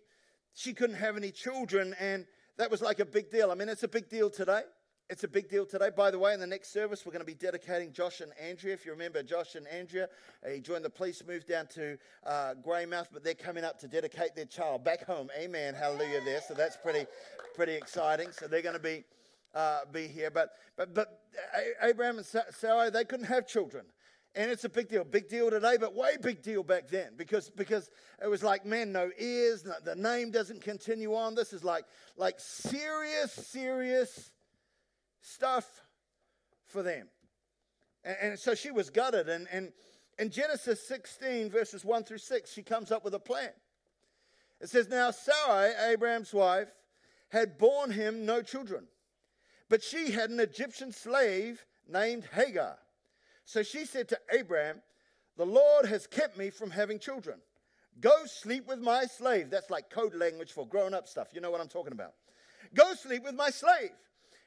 she 0.55 0.73
couldn't 0.73 0.95
have 0.95 1.17
any 1.17 1.29
children, 1.29 1.95
and 1.99 2.25
that 2.57 2.71
was 2.71 2.81
like 2.81 2.99
a 2.99 3.05
big 3.05 3.29
deal. 3.29 3.51
I 3.51 3.53
mean, 3.53 3.69
it's 3.69 3.83
a 3.83 3.88
big 3.88 4.09
deal 4.09 4.31
today. 4.31 4.61
It's 5.07 5.23
a 5.23 5.27
big 5.27 5.47
deal 5.47 5.67
today. 5.67 5.91
By 5.95 6.09
the 6.09 6.17
way, 6.17 6.33
in 6.33 6.39
the 6.39 6.47
next 6.47 6.73
service, 6.73 7.05
we're 7.05 7.11
going 7.11 7.21
to 7.21 7.31
be 7.31 7.35
dedicating 7.35 7.93
Josh 7.93 8.21
and 8.21 8.31
Andrea. 8.41 8.73
If 8.73 8.88
you 8.88 8.91
remember 8.91 9.21
Josh 9.21 9.53
and 9.53 9.67
Andrea, 9.67 10.07
uh, 10.43 10.49
he 10.49 10.61
joined 10.61 10.83
the 10.83 10.89
police, 10.89 11.21
moved 11.27 11.47
down 11.47 11.67
to 11.75 11.95
uh, 12.25 12.55
Greymouth, 12.65 13.09
but 13.13 13.23
they're 13.23 13.35
coming 13.35 13.63
up 13.63 13.77
to 13.81 13.88
dedicate 13.88 14.35
their 14.35 14.45
child 14.45 14.83
back 14.83 15.05
home. 15.05 15.29
Amen. 15.39 15.75
Hallelujah 15.75 16.21
there. 16.25 16.41
So 16.41 16.55
that's 16.55 16.75
pretty, 16.75 17.05
pretty 17.53 17.75
exciting. 17.75 18.29
So 18.31 18.47
they're 18.47 18.63
going 18.63 18.73
to 18.73 18.81
be, 18.81 19.03
uh, 19.53 19.79
be 19.91 20.07
here. 20.07 20.31
But, 20.31 20.51
but, 20.77 20.93
but 20.93 21.19
Abraham 21.81 22.17
and 22.17 22.25
Sarah, 22.25 22.91
they 22.91 23.05
couldn't 23.05 23.27
have 23.27 23.47
children. 23.47 23.85
And 24.35 24.51
it's 24.51 24.63
a 24.63 24.69
big 24.69 24.89
deal. 24.89 25.03
Big 25.03 25.27
deal 25.27 25.49
today, 25.49 25.77
but 25.79 25.95
way 25.95 26.15
big 26.21 26.43
deal 26.43 26.63
back 26.63 26.87
then 26.87 27.13
because, 27.17 27.49
because 27.49 27.89
it 28.23 28.27
was 28.27 28.43
like, 28.43 28.65
man, 28.65 28.91
no 28.91 29.09
ears, 29.17 29.65
the 29.83 29.95
name 29.95 30.31
doesn't 30.31 30.61
continue 30.61 31.15
on. 31.15 31.33
This 31.33 31.51
is 31.51 31.63
like, 31.63 31.85
like 32.15 32.35
serious, 32.37 33.33
serious 33.33 34.31
stuff 35.21 35.65
for 36.67 36.83
them. 36.83 37.07
And, 38.03 38.17
and 38.21 38.39
so 38.39 38.53
she 38.53 38.71
was 38.71 38.89
gutted. 38.89 39.29
And, 39.29 39.47
and 39.51 39.71
in 40.19 40.29
Genesis 40.29 40.87
16, 40.87 41.49
verses 41.49 41.83
1 41.83 42.03
through 42.03 42.19
6, 42.19 42.51
she 42.51 42.61
comes 42.61 42.91
up 42.91 43.03
with 43.03 43.15
a 43.15 43.19
plan. 43.19 43.49
It 44.61 44.69
says, 44.69 44.89
Now 44.89 45.11
Sarai, 45.11 45.71
Abraham's 45.91 46.33
wife, 46.33 46.69
had 47.29 47.57
borne 47.57 47.91
him 47.91 48.25
no 48.25 48.41
children, 48.41 48.87
but 49.69 49.83
she 49.83 50.11
had 50.11 50.29
an 50.29 50.39
Egyptian 50.39 50.91
slave 50.91 51.65
named 51.88 52.25
Hagar. 52.33 52.77
So 53.45 53.63
she 53.63 53.85
said 53.85 54.09
to 54.09 54.19
Abraham, 54.31 54.81
The 55.38 55.45
Lord 55.45 55.85
has 55.85 56.07
kept 56.07 56.38
me 56.38 56.49
from 56.49 56.71
having 56.71 56.99
children. 56.99 57.39
Go 57.99 58.25
sleep 58.25 58.67
with 58.67 58.79
my 58.79 59.05
slave. 59.05 59.49
That's 59.49 59.69
like 59.69 59.89
code 59.89 60.15
language 60.15 60.51
for 60.51 60.67
grown 60.67 60.93
up 60.93 61.07
stuff. 61.07 61.29
You 61.33 61.41
know 61.41 61.51
what 61.51 61.61
I'm 61.61 61.67
talking 61.67 61.91
about. 61.91 62.13
Go 62.73 62.93
sleep 62.93 63.23
with 63.23 63.35
my 63.35 63.49
slave. 63.49 63.91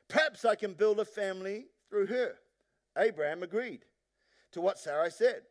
Perhaps 0.09 0.45
I 0.45 0.55
can 0.55 0.75
build 0.75 1.00
a 1.00 1.05
family 1.05 1.67
through 1.88 2.07
her. 2.07 2.35
Abraham 2.97 3.43
agreed 3.43 3.85
to 4.52 4.61
what 4.61 4.79
Sarai 4.79 5.11
said. 5.11 5.43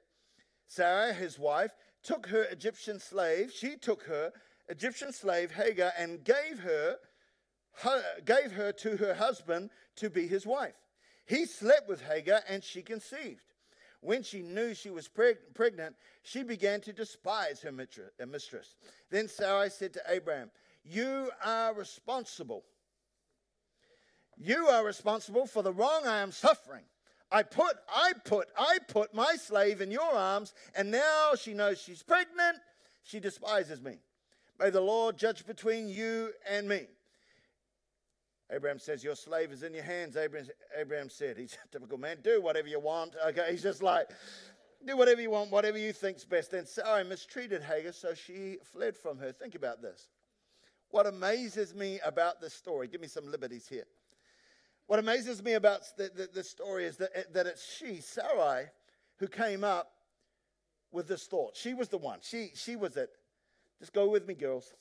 Sarah, 0.67 1.13
his 1.13 1.37
wife, 1.37 1.71
took 2.03 2.27
her 2.27 2.43
Egyptian 2.43 2.99
slave. 2.99 3.51
She 3.51 3.75
took 3.75 4.03
her 4.03 4.31
Egyptian 4.69 5.11
slave 5.11 5.51
Hagar 5.51 5.91
and 5.97 6.23
gave 6.23 6.59
her, 6.59 6.97
gave 8.25 8.51
her 8.51 8.71
to 8.71 8.97
her 8.97 9.13
husband 9.13 9.69
to 9.97 10.09
be 10.09 10.27
his 10.27 10.45
wife. 10.45 10.75
He 11.25 11.45
slept 11.45 11.87
with 11.87 12.01
Hagar 12.01 12.41
and 12.47 12.63
she 12.63 12.81
conceived. 12.81 13.43
When 14.01 14.23
she 14.23 14.41
knew 14.41 14.73
she 14.73 14.89
was 14.89 15.07
preg- 15.07 15.53
pregnant, 15.53 15.95
she 16.23 16.41
began 16.41 16.81
to 16.81 16.93
despise 16.93 17.61
her 17.61 17.71
mistress. 17.71 18.75
Then 19.11 19.27
Sarai 19.27 19.69
said 19.69 19.93
to 19.93 20.01
Abraham, 20.07 20.49
You 20.83 21.29
are 21.45 21.73
responsible 21.73 22.63
you 24.43 24.67
are 24.67 24.83
responsible 24.83 25.45
for 25.45 25.61
the 25.61 25.71
wrong 25.71 26.07
I 26.07 26.19
am 26.19 26.31
suffering. 26.31 26.83
I 27.31 27.43
put, 27.43 27.77
I 27.87 28.13
put, 28.25 28.49
I 28.57 28.79
put 28.87 29.13
my 29.13 29.35
slave 29.35 29.81
in 29.81 29.91
your 29.91 30.11
arms, 30.11 30.53
and 30.75 30.89
now 30.91 31.33
she 31.39 31.53
knows 31.53 31.79
she's 31.79 32.03
pregnant. 32.03 32.57
She 33.03 33.19
despises 33.19 33.81
me. 33.81 33.99
May 34.59 34.71
the 34.71 34.81
Lord 34.81 35.17
judge 35.17 35.45
between 35.45 35.87
you 35.87 36.31
and 36.49 36.67
me. 36.67 36.87
Abraham 38.51 38.79
says, 38.79 39.03
Your 39.03 39.15
slave 39.15 39.51
is 39.51 39.63
in 39.63 39.73
your 39.73 39.83
hands. 39.83 40.17
Abraham, 40.17 40.47
Abraham 40.77 41.09
said, 41.09 41.37
He's 41.37 41.57
a 41.63 41.67
typical 41.71 41.97
man. 41.97 42.17
Do 42.23 42.41
whatever 42.41 42.67
you 42.67 42.79
want. 42.79 43.15
Okay, 43.27 43.47
he's 43.51 43.63
just 43.63 43.81
like, 43.81 44.09
Do 44.85 44.97
whatever 44.97 45.21
you 45.21 45.29
want, 45.29 45.51
whatever 45.51 45.77
you 45.77 45.93
think's 45.93 46.25
best. 46.25 46.51
Then 46.51 46.65
Sarah 46.65 47.05
mistreated 47.05 47.63
Hagar, 47.63 47.93
so 47.93 48.13
she 48.13 48.57
fled 48.73 48.95
from 48.95 49.17
her. 49.19 49.31
Think 49.31 49.55
about 49.55 49.81
this. 49.81 50.09
What 50.89 51.07
amazes 51.07 51.73
me 51.73 51.99
about 52.05 52.41
this 52.41 52.53
story, 52.53 52.87
give 52.87 52.99
me 52.99 53.07
some 53.07 53.31
liberties 53.31 53.67
here. 53.67 53.85
What 54.87 54.99
amazes 54.99 55.41
me 55.41 55.53
about 55.53 55.83
the, 55.97 56.11
the, 56.13 56.29
the 56.33 56.43
story 56.43 56.83
is 56.83 56.97
that, 56.97 57.33
that 57.33 57.47
it's 57.47 57.75
she, 57.77 58.01
Sarai, 58.01 58.65
who 59.19 59.27
came 59.27 59.63
up 59.63 59.91
with 60.91 61.07
this 61.07 61.27
thought. 61.27 61.55
She 61.55 61.73
was 61.73 61.87
the 61.87 61.97
one. 61.97 62.19
She, 62.21 62.49
she 62.55 62.75
was 62.75 62.97
it. 62.97 63.11
Just 63.79 63.93
go 63.93 64.09
with 64.09 64.27
me, 64.27 64.33
girls. 64.33 64.73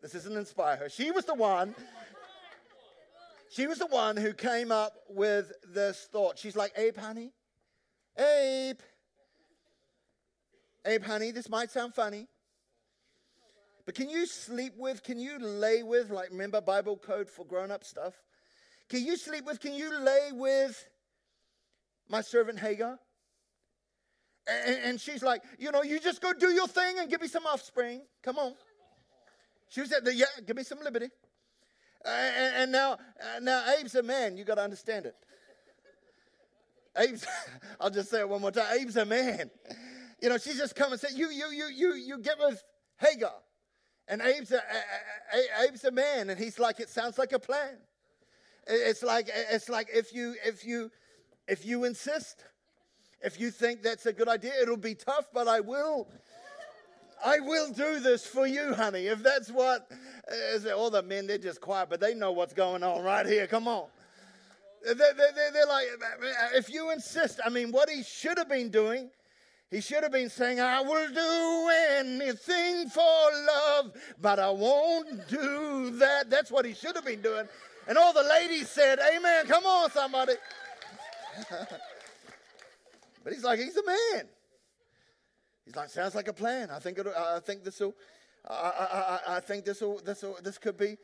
This 0.00 0.12
doesn't 0.12 0.36
inspire 0.36 0.76
her. 0.76 0.88
She 0.88 1.10
was 1.10 1.24
the 1.24 1.34
one. 1.34 1.74
She 3.50 3.66
was 3.66 3.78
the 3.78 3.86
one 3.86 4.16
who 4.16 4.32
came 4.32 4.72
up 4.72 4.94
with 5.08 5.52
this 5.72 6.08
thought. 6.12 6.38
She's 6.38 6.56
like, 6.56 6.72
Abe, 6.76 6.96
honey. 6.96 7.32
Abe. 8.18 8.78
Abe, 10.84 11.02
honey, 11.02 11.30
this 11.30 11.48
might 11.48 11.70
sound 11.70 11.94
funny. 11.94 12.28
But 13.84 13.94
can 13.94 14.10
you 14.10 14.26
sleep 14.26 14.74
with, 14.76 15.02
can 15.04 15.18
you 15.18 15.38
lay 15.38 15.82
with, 15.82 16.10
like, 16.10 16.30
remember 16.30 16.60
Bible 16.60 16.96
code 16.96 17.28
for 17.28 17.44
grown 17.44 17.70
up 17.70 17.84
stuff? 17.84 18.14
can 18.88 19.04
you 19.04 19.16
sleep 19.16 19.44
with, 19.44 19.60
can 19.60 19.74
you 19.74 19.98
lay 19.98 20.30
with 20.32 20.88
my 22.08 22.20
servant 22.20 22.58
Hagar? 22.58 22.98
And, 24.48 24.78
and 24.84 25.00
she's 25.00 25.22
like, 25.22 25.42
You 25.58 25.72
know, 25.72 25.82
you 25.82 25.98
just 25.98 26.20
go 26.20 26.32
do 26.32 26.50
your 26.50 26.68
thing 26.68 26.98
and 26.98 27.10
give 27.10 27.20
me 27.20 27.26
some 27.26 27.46
offspring. 27.46 28.02
Come 28.22 28.38
on. 28.38 28.54
She 29.68 29.80
was 29.80 29.90
said, 29.90 30.06
Yeah, 30.12 30.26
give 30.46 30.56
me 30.56 30.62
some 30.62 30.78
liberty. 30.84 31.08
And, 32.06 32.54
and 32.56 32.72
now, 32.72 32.92
uh, 32.92 33.40
now 33.40 33.64
Abe's 33.78 33.94
a 33.94 34.02
man. 34.02 34.36
You 34.36 34.44
got 34.44 34.56
to 34.56 34.62
understand 34.62 35.06
it. 35.06 35.16
Abe's, 36.94 37.26
I'll 37.80 37.90
just 37.90 38.10
say 38.10 38.20
it 38.20 38.28
one 38.28 38.40
more 38.40 38.52
time. 38.52 38.66
Abe's 38.78 38.96
a 38.96 39.04
man. 39.04 39.50
You 40.20 40.28
know, 40.28 40.38
she's 40.38 40.56
just 40.56 40.74
come 40.74 40.92
and 40.92 41.00
said, 41.00 41.10
"You, 41.14 41.30
you, 41.30 41.50
you, 41.50 41.68
you, 41.68 41.94
you 41.94 42.18
get 42.18 42.38
with 42.38 42.62
Hagar," 42.98 43.34
and 44.08 44.22
Abe's 44.22 44.52
a, 44.52 44.62
Abe's 45.62 45.84
a 45.84 45.90
man, 45.90 46.30
and 46.30 46.38
he's 46.38 46.58
like, 46.58 46.80
"It 46.80 46.88
sounds 46.88 47.18
like 47.18 47.32
a 47.32 47.38
plan." 47.38 47.76
It's 48.66 49.02
like 49.02 49.28
it's 49.32 49.68
like 49.68 49.88
if 49.92 50.12
you 50.12 50.34
if 50.44 50.64
you 50.64 50.90
if 51.46 51.64
you 51.64 51.84
insist, 51.84 52.44
if 53.22 53.38
you 53.38 53.50
think 53.50 53.82
that's 53.82 54.06
a 54.06 54.12
good 54.12 54.28
idea, 54.28 54.52
it'll 54.60 54.76
be 54.76 54.94
tough, 54.94 55.28
but 55.32 55.46
I 55.48 55.60
will. 55.60 56.08
I 57.24 57.40
will 57.40 57.72
do 57.72 58.00
this 58.00 58.26
for 58.26 58.46
you, 58.46 58.74
honey. 58.74 59.06
If 59.06 59.22
that's 59.22 59.50
what, 59.50 59.90
uh, 60.30 60.70
all 60.70 60.90
the 60.90 61.02
men, 61.02 61.26
they're 61.26 61.38
just 61.38 61.60
quiet, 61.60 61.88
but 61.88 62.00
they 62.00 62.14
know 62.14 62.32
what's 62.32 62.52
going 62.52 62.82
on 62.82 63.02
right 63.02 63.26
here. 63.26 63.46
Come 63.46 63.68
on. 63.68 63.86
They're, 64.84 64.94
they're, 64.94 65.52
they're 65.52 65.66
like, 65.66 65.86
uh, 66.00 66.56
if 66.56 66.70
you 66.70 66.90
insist, 66.90 67.40
I 67.44 67.48
mean, 67.48 67.72
what 67.72 67.90
he 67.90 68.02
should 68.02 68.38
have 68.38 68.48
been 68.48 68.70
doing, 68.70 69.10
he 69.70 69.80
should 69.80 70.04
have 70.04 70.12
been 70.12 70.30
saying, 70.30 70.60
I 70.60 70.80
will 70.80 71.08
do 71.12 71.70
anything 71.98 72.88
for 72.88 73.02
love, 73.02 73.92
but 74.20 74.38
I 74.38 74.50
won't 74.50 75.26
do 75.28 75.90
that. 75.96 76.30
That's 76.30 76.52
what 76.52 76.64
he 76.64 76.72
should 76.72 76.94
have 76.94 77.04
been 77.04 77.22
doing. 77.22 77.48
And 77.88 77.98
all 77.98 78.12
the 78.12 78.22
ladies 78.22 78.68
said, 78.68 78.98
Amen. 79.16 79.46
Come 79.46 79.64
on, 79.64 79.90
somebody. 79.90 80.34
but 83.24 83.32
he's 83.32 83.44
like, 83.44 83.58
he's 83.58 83.76
a 83.76 83.84
man. 83.84 84.26
He's 85.66 85.74
like, 85.74 85.90
sounds 85.90 86.14
like 86.14 86.28
a 86.28 86.32
plan. 86.32 86.70
I 86.70 86.78
think 86.78 86.98
I 86.98 87.40
think 87.40 87.64
this 87.64 87.80
will. 87.80 87.94
I, 88.48 89.20
I, 89.28 89.36
I 89.36 89.40
think 89.40 89.64
this 89.64 89.80
will. 89.80 89.98
This 89.98 90.22
will. 90.22 90.38
This 90.42 90.58
could 90.58 90.78
be. 90.78 90.96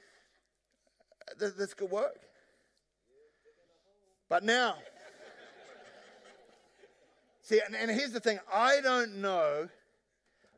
This, 1.38 1.52
this 1.54 1.74
could 1.74 1.90
work. 1.90 2.18
But 4.28 4.44
now, 4.44 4.76
see, 7.42 7.60
and, 7.66 7.74
and 7.74 7.90
here's 7.90 8.12
the 8.12 8.20
thing 8.20 8.38
I 8.52 8.80
don't 8.80 9.16
know, 9.16 9.68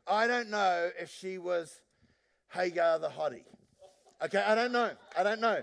I 0.07 0.27
don't 0.27 0.49
know 0.49 0.91
if 0.99 1.11
she 1.11 1.39
was 1.39 1.81
Hagar 2.53 2.99
the 2.99 3.09
hottie. 3.09 3.43
Okay, 4.23 4.41
I 4.41 4.55
don't 4.55 4.71
know. 4.71 4.91
I 5.17 5.23
don't 5.23 5.41
know. 5.41 5.61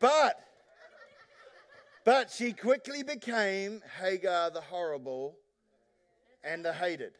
But, 0.00 0.40
but 2.04 2.30
she 2.30 2.52
quickly 2.52 3.02
became 3.02 3.80
Hagar 4.00 4.50
the 4.50 4.60
horrible 4.60 5.36
and 6.42 6.64
the 6.64 6.72
hated. 6.72 7.12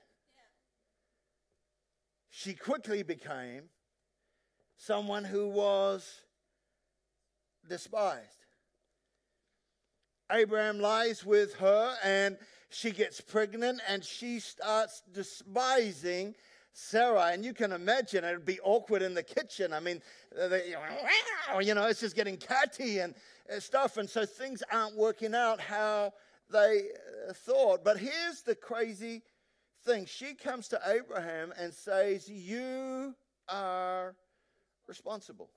She 2.34 2.54
quickly 2.54 3.02
became 3.02 3.64
someone 4.78 5.22
who 5.22 5.48
was 5.48 6.22
despised. 7.68 8.46
Abraham 10.30 10.80
lies 10.80 11.26
with 11.26 11.54
her 11.56 11.94
and 12.02 12.38
she 12.70 12.90
gets 12.90 13.20
pregnant 13.20 13.82
and 13.86 14.02
she 14.02 14.40
starts 14.40 15.02
despising 15.12 16.34
Sarah. 16.72 17.32
And 17.32 17.44
you 17.44 17.52
can 17.52 17.70
imagine 17.70 18.24
it'd 18.24 18.46
be 18.46 18.60
awkward 18.60 19.02
in 19.02 19.12
the 19.12 19.22
kitchen. 19.22 19.74
I 19.74 19.80
mean, 19.80 20.00
you 21.60 21.74
know, 21.74 21.84
it's 21.84 22.00
just 22.00 22.16
getting 22.16 22.38
catty 22.38 23.00
and 23.00 23.14
stuff. 23.58 23.98
And 23.98 24.08
so 24.08 24.24
things 24.24 24.62
aren't 24.72 24.96
working 24.96 25.34
out 25.34 25.60
how 25.60 26.14
they 26.50 26.84
uh, 27.28 27.34
thought. 27.34 27.84
But 27.84 27.98
here's 27.98 28.40
the 28.40 28.54
crazy 28.54 29.22
thing 29.84 30.06
she 30.06 30.34
comes 30.34 30.68
to 30.68 30.80
Abraham 30.86 31.52
and 31.58 31.72
says, 31.72 32.28
You 32.28 33.14
are 33.48 34.14
responsible. 34.86 35.50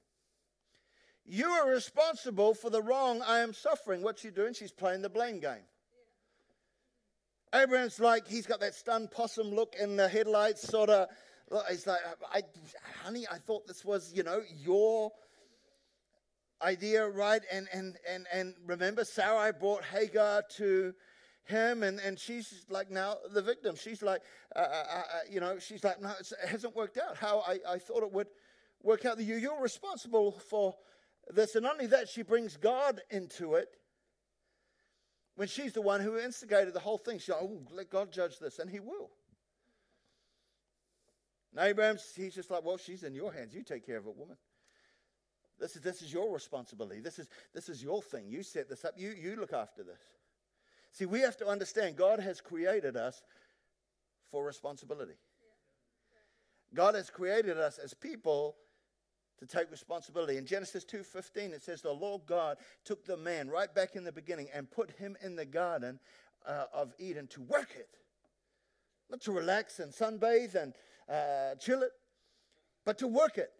You 1.25 1.47
are 1.47 1.69
responsible 1.69 2.53
for 2.53 2.69
the 2.69 2.81
wrong 2.81 3.21
I 3.25 3.39
am 3.39 3.53
suffering. 3.53 4.03
What's 4.03 4.21
she 4.21 4.29
doing? 4.29 4.53
She's 4.53 4.71
playing 4.71 5.01
the 5.01 5.09
blame 5.09 5.39
game. 5.39 5.65
Abraham's 7.53 7.99
like, 7.99 8.27
he's 8.27 8.45
got 8.45 8.59
that 8.59 8.75
stunned 8.75 9.11
possum 9.11 9.49
look 9.49 9.75
in 9.79 9.95
the 9.95 10.07
headlights, 10.07 10.67
sort 10.67 10.89
of. 10.89 11.07
He's 11.69 11.87
like, 11.87 11.99
I, 12.33 12.41
honey, 13.03 13.25
I 13.31 13.37
thought 13.37 13.65
this 13.65 13.85
was, 13.85 14.11
you 14.13 14.23
know, 14.23 14.41
your 14.57 15.11
idea, 16.61 17.07
right? 17.07 17.41
And 17.51 17.67
and 17.71 17.97
and 18.09 18.27
and 18.33 18.55
remember, 18.65 19.03
Sarai 19.03 19.51
brought 19.51 19.83
Hagar 19.83 20.43
to 20.57 20.93
him, 21.45 21.83
and 21.83 21.99
and 21.99 22.19
she's 22.19 22.65
like 22.69 22.91
now 22.91 23.17
the 23.33 23.41
victim. 23.41 23.75
She's 23.75 24.01
like, 24.01 24.21
uh, 24.55 24.59
uh, 24.59 24.63
uh, 24.63 25.03
you 25.29 25.39
know, 25.39 25.59
she's 25.59 25.83
like, 25.83 26.01
no, 26.01 26.09
it 26.09 26.49
hasn't 26.49 26.75
worked 26.75 26.97
out 26.97 27.15
how 27.15 27.43
I, 27.47 27.59
I 27.67 27.77
thought 27.77 28.03
it 28.03 28.11
would 28.11 28.27
work 28.83 29.05
out. 29.05 29.19
You 29.19 29.35
you're 29.35 29.61
responsible 29.61 30.31
for 30.31 30.75
this. 31.29 31.55
And 31.55 31.63
not 31.63 31.73
only 31.73 31.87
that, 31.87 32.09
she 32.09 32.23
brings 32.23 32.57
God 32.57 33.01
into 33.09 33.55
it 33.55 33.69
when 35.35 35.47
she's 35.47 35.73
the 35.73 35.81
one 35.81 36.01
who 36.01 36.17
instigated 36.17 36.73
the 36.73 36.79
whole 36.79 36.97
thing. 36.97 37.19
She's 37.19 37.29
like, 37.29 37.41
oh, 37.41 37.61
let 37.71 37.89
God 37.89 38.11
judge 38.11 38.39
this, 38.39 38.59
and 38.59 38.69
he 38.69 38.79
will. 38.79 39.11
now 41.53 41.63
Abraham, 41.63 41.97
he's 42.15 42.35
just 42.35 42.51
like, 42.51 42.63
well, 42.63 42.77
she's 42.77 43.03
in 43.03 43.13
your 43.13 43.31
hands. 43.31 43.53
You 43.53 43.63
take 43.63 43.85
care 43.85 43.97
of 43.97 44.07
it, 44.07 44.15
woman. 44.15 44.37
This 45.59 45.75
is, 45.75 45.81
this 45.81 46.01
is 46.01 46.11
your 46.11 46.33
responsibility. 46.33 46.99
This 46.99 47.17
is, 47.17 47.27
this 47.53 47.69
is 47.69 47.81
your 47.81 48.01
thing. 48.01 48.27
You 48.27 48.43
set 48.43 48.67
this 48.67 48.83
up. 48.83 48.95
You, 48.97 49.13
you 49.17 49.37
look 49.37 49.53
after 49.53 49.83
this. 49.83 50.01
See, 50.95 51.05
we 51.05 51.19
have 51.19 51.35
to 51.37 51.47
understand 51.47 51.97
God 51.97 52.21
has 52.21 52.39
created 52.39 52.95
us 52.95 53.21
for 54.31 54.45
responsibility. 54.45 55.17
God 56.73 56.95
has 56.95 57.09
created 57.09 57.57
us 57.57 57.77
as 57.77 57.93
people 57.93 58.55
to 59.39 59.45
take 59.45 59.69
responsibility. 59.69 60.37
In 60.37 60.45
Genesis 60.45 60.85
2:15 60.85 61.51
it 61.51 61.61
says 61.61 61.81
the 61.81 61.91
Lord 61.91 62.25
God 62.25 62.59
took 62.85 63.03
the 63.03 63.17
man 63.17 63.49
right 63.49 63.73
back 63.75 63.97
in 63.97 64.05
the 64.05 64.11
beginning 64.13 64.49
and 64.53 64.71
put 64.71 64.89
him 64.91 65.17
in 65.21 65.35
the 65.35 65.43
garden 65.43 65.99
uh, 66.45 66.67
of 66.71 66.93
Eden 66.97 67.27
to 67.27 67.41
work 67.41 67.75
it. 67.75 67.97
Not 69.09 69.19
to 69.23 69.33
relax 69.33 69.79
and 69.79 69.91
sunbathe 69.91 70.55
and 70.55 70.73
uh, 71.09 71.55
chill 71.55 71.83
it, 71.83 71.91
but 72.85 72.97
to 72.99 73.07
work 73.09 73.37
it 73.37 73.51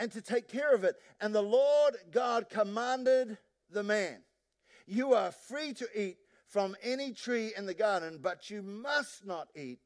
and 0.00 0.10
to 0.10 0.20
take 0.20 0.48
care 0.48 0.74
of 0.74 0.82
it. 0.82 0.96
And 1.20 1.32
the 1.32 1.40
Lord 1.40 1.94
God 2.10 2.48
commanded 2.48 3.38
the 3.70 3.84
man, 3.84 4.24
You 4.86 5.14
are 5.14 5.30
free 5.30 5.72
to 5.74 5.86
eat 5.94 6.16
from 6.50 6.76
any 6.82 7.12
tree 7.12 7.52
in 7.56 7.64
the 7.64 7.74
garden, 7.74 8.18
but 8.20 8.50
you 8.50 8.60
must 8.60 9.24
not 9.24 9.48
eat 9.54 9.78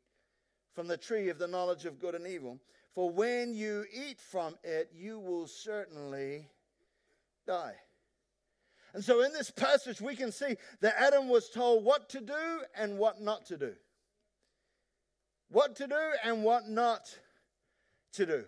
from 0.74 0.88
the 0.88 0.96
tree 0.96 1.28
of 1.28 1.38
the 1.38 1.46
knowledge 1.46 1.84
of 1.84 2.00
good 2.00 2.14
and 2.14 2.26
evil. 2.26 2.58
For 2.94 3.10
when 3.10 3.54
you 3.54 3.84
eat 3.92 4.18
from 4.18 4.56
it, 4.64 4.90
you 4.94 5.18
will 5.18 5.46
certainly 5.46 6.48
die. 7.46 7.74
And 8.94 9.04
so 9.04 9.22
in 9.22 9.32
this 9.32 9.50
passage, 9.50 10.00
we 10.00 10.16
can 10.16 10.32
see 10.32 10.56
that 10.80 10.94
Adam 10.98 11.28
was 11.28 11.50
told 11.50 11.84
what 11.84 12.08
to 12.10 12.20
do 12.20 12.62
and 12.76 12.96
what 12.96 13.20
not 13.20 13.44
to 13.46 13.58
do. 13.58 13.74
What 15.50 15.76
to 15.76 15.86
do 15.86 16.12
and 16.24 16.44
what 16.44 16.68
not 16.68 17.14
to 18.14 18.24
do. 18.24 18.44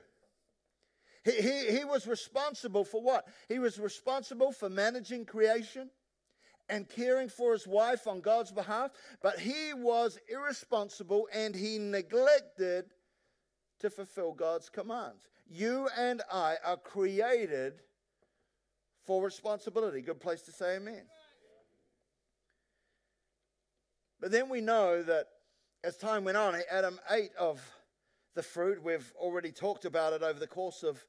He, 1.25 1.33
he, 1.33 1.79
he 1.79 1.85
was 1.85 2.07
responsible 2.07 2.85
for 2.85 3.03
what? 3.03 3.27
He 3.49 3.59
was 3.59 3.79
responsible 3.79 4.53
for 4.53 4.71
managing 4.71 5.27
creation 5.27 5.91
and 6.69 6.89
caring 6.89 7.29
for 7.29 7.53
his 7.53 7.67
wife 7.67 8.07
on 8.07 8.21
God's 8.21 8.53
behalf, 8.53 8.91
but 9.23 9.39
he 9.39 9.73
was 9.75 10.19
irresponsible 10.29 11.29
and 11.33 11.55
he 11.55 11.79
neglected 11.79 12.87
to 13.81 13.91
fulfill 13.91 14.33
God's 14.33 14.69
commands. 14.69 15.29
You 15.49 15.89
and 15.97 16.23
I 16.33 16.57
are 16.65 16.77
created 16.77 17.75
for 19.05 19.23
responsibility. 19.23 20.01
Good 20.01 20.21
place 20.21 20.43
to 20.43 20.53
say 20.53 20.77
amen. 20.77 21.05
But 24.21 24.33
then 24.33 24.49
we 24.49 24.61
know 24.61 25.03
that 25.03 25.27
as 25.85 25.97
time 25.97 26.25
went 26.25 26.37
on, 26.37 26.61
Adam 26.71 26.99
ate 27.11 27.35
of 27.39 27.61
the 28.35 28.43
fruit. 28.43 28.83
We've 28.83 29.13
already 29.17 29.53
talked 29.53 29.85
about 29.85 30.15
it 30.15 30.23
over 30.23 30.41
the 30.41 30.47
course 30.47 30.83
of 30.83 31.05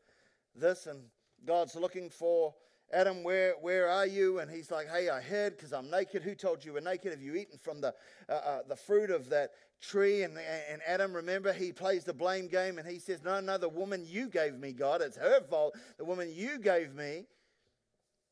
this, 0.53 0.85
and 0.85 1.01
God's 1.45 1.75
looking 1.75 2.09
for 2.09 2.53
Adam, 2.93 3.23
where, 3.23 3.55
where 3.61 3.89
are 3.89 4.07
you? 4.07 4.39
And 4.39 4.49
he's 4.49 4.71
like, 4.71 4.89
Hey, 4.89 5.09
I 5.09 5.21
hid 5.21 5.57
because 5.57 5.73
I'm 5.73 5.89
naked. 5.89 6.23
Who 6.23 6.35
told 6.35 6.63
you 6.63 6.69
you 6.69 6.73
were 6.73 6.81
naked? 6.81 7.11
Have 7.11 7.21
you 7.21 7.35
eaten 7.35 7.57
from 7.57 7.81
the, 7.81 7.93
uh, 8.29 8.33
uh, 8.33 8.59
the 8.67 8.75
fruit 8.75 9.09
of 9.09 9.29
that 9.29 9.51
tree? 9.81 10.23
And, 10.23 10.37
and 10.71 10.81
Adam, 10.85 11.13
remember, 11.13 11.53
he 11.53 11.71
plays 11.71 12.03
the 12.03 12.13
blame 12.13 12.47
game 12.47 12.77
and 12.77 12.87
he 12.87 12.99
says, 12.99 13.23
No, 13.23 13.39
no, 13.39 13.57
the 13.57 13.69
woman 13.69 14.05
you 14.07 14.29
gave 14.29 14.57
me, 14.57 14.71
God, 14.71 15.01
it's 15.01 15.17
her 15.17 15.41
fault. 15.41 15.75
The 15.97 16.05
woman 16.05 16.31
you 16.33 16.59
gave 16.59 16.93
me, 16.93 17.25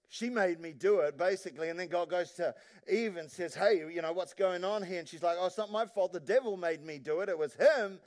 she 0.09 0.29
made 0.29 0.59
me 0.59 0.71
do 0.71 0.99
it, 0.99 1.17
basically. 1.17 1.69
And 1.69 1.79
then 1.79 1.87
God 1.87 2.09
goes 2.09 2.31
to 2.33 2.53
Eve 2.91 3.17
and 3.17 3.29
says, 3.29 3.55
Hey, 3.55 3.83
you 3.93 4.01
know, 4.01 4.13
what's 4.13 4.33
going 4.33 4.63
on 4.63 4.83
here? 4.83 4.99
And 4.99 5.07
she's 5.07 5.23
like, 5.23 5.37
Oh, 5.39 5.47
it's 5.47 5.57
not 5.57 5.71
my 5.71 5.85
fault. 5.85 6.13
The 6.13 6.19
devil 6.19 6.55
made 6.55 6.83
me 6.83 6.99
do 6.99 7.21
it. 7.21 7.29
It 7.29 7.37
was 7.37 7.55
him 7.55 7.99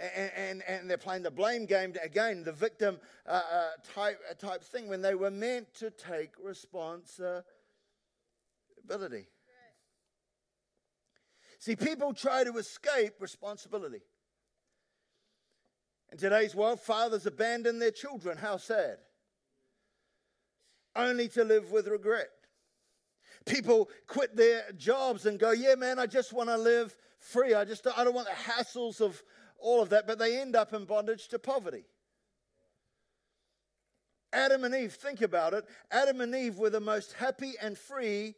and, 0.00 0.30
and, 0.36 0.62
and, 0.66 0.90
they're 0.90 0.96
playing 0.96 1.22
the 1.22 1.30
blame 1.30 1.66
game 1.66 1.94
again, 2.02 2.42
the 2.42 2.52
victim 2.52 2.98
uh, 3.26 3.42
uh, 3.52 3.68
type, 3.94 4.18
uh, 4.30 4.34
type 4.34 4.64
thing, 4.64 4.88
when 4.88 5.02
they 5.02 5.14
were 5.14 5.30
meant 5.30 5.72
to 5.74 5.90
take 5.90 6.30
responsibility. 6.42 7.44
See, 11.58 11.76
people 11.76 12.14
try 12.14 12.44
to 12.44 12.56
escape 12.56 13.14
responsibility. 13.20 14.00
In 16.10 16.18
today's 16.18 16.54
world, 16.54 16.80
fathers 16.80 17.26
abandon 17.26 17.78
their 17.78 17.90
children. 17.90 18.38
How 18.38 18.56
sad. 18.56 18.96
Only 20.96 21.28
to 21.28 21.44
live 21.44 21.70
with 21.70 21.86
regret. 21.86 22.30
People 23.46 23.90
quit 24.06 24.36
their 24.36 24.64
jobs 24.76 25.26
and 25.26 25.38
go, 25.38 25.52
Yeah, 25.52 25.74
man, 25.76 25.98
I 25.98 26.06
just 26.06 26.32
want 26.32 26.48
to 26.48 26.56
live 26.56 26.96
free. 27.18 27.54
I 27.54 27.64
just 27.64 27.86
I 27.96 28.04
don't 28.04 28.14
want 28.14 28.26
the 28.26 28.52
hassles 28.52 29.00
of 29.00 29.22
all 29.60 29.82
of 29.82 29.90
that, 29.90 30.06
but 30.06 30.18
they 30.18 30.40
end 30.40 30.56
up 30.56 30.72
in 30.72 30.84
bondage 30.84 31.28
to 31.28 31.38
poverty. 31.38 31.84
Adam 34.32 34.64
and 34.64 34.74
Eve, 34.74 34.92
think 34.92 35.22
about 35.22 35.54
it. 35.54 35.64
Adam 35.90 36.20
and 36.20 36.34
Eve 36.34 36.56
were 36.56 36.70
the 36.70 36.80
most 36.80 37.14
happy 37.14 37.54
and 37.60 37.76
free 37.76 38.34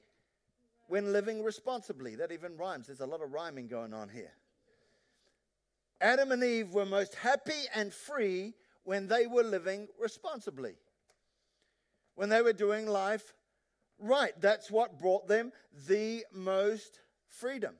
when 0.89 1.13
living 1.13 1.43
responsibly. 1.43 2.17
That 2.17 2.33
even 2.33 2.57
rhymes. 2.57 2.87
There's 2.87 3.01
a 3.01 3.07
lot 3.07 3.23
of 3.23 3.33
rhyming 3.33 3.69
going 3.69 3.93
on 3.93 4.09
here. 4.09 4.33
Adam 6.01 6.33
and 6.33 6.43
Eve 6.43 6.73
were 6.73 6.87
most 6.87 7.15
happy 7.15 7.67
and 7.75 7.93
free 7.93 8.55
when 8.85 9.07
they 9.07 9.27
were 9.27 9.45
living 9.45 9.87
responsibly, 10.01 10.75
when 12.17 12.29
they 12.29 12.43
were 12.43 12.53
doing 12.53 12.87
life 12.87 13.35
right. 13.99 14.33
That's 14.41 14.71
what 14.71 14.99
brought 14.99 15.29
them 15.29 15.53
the 15.87 16.25
most 16.33 17.01
freedom. 17.29 17.75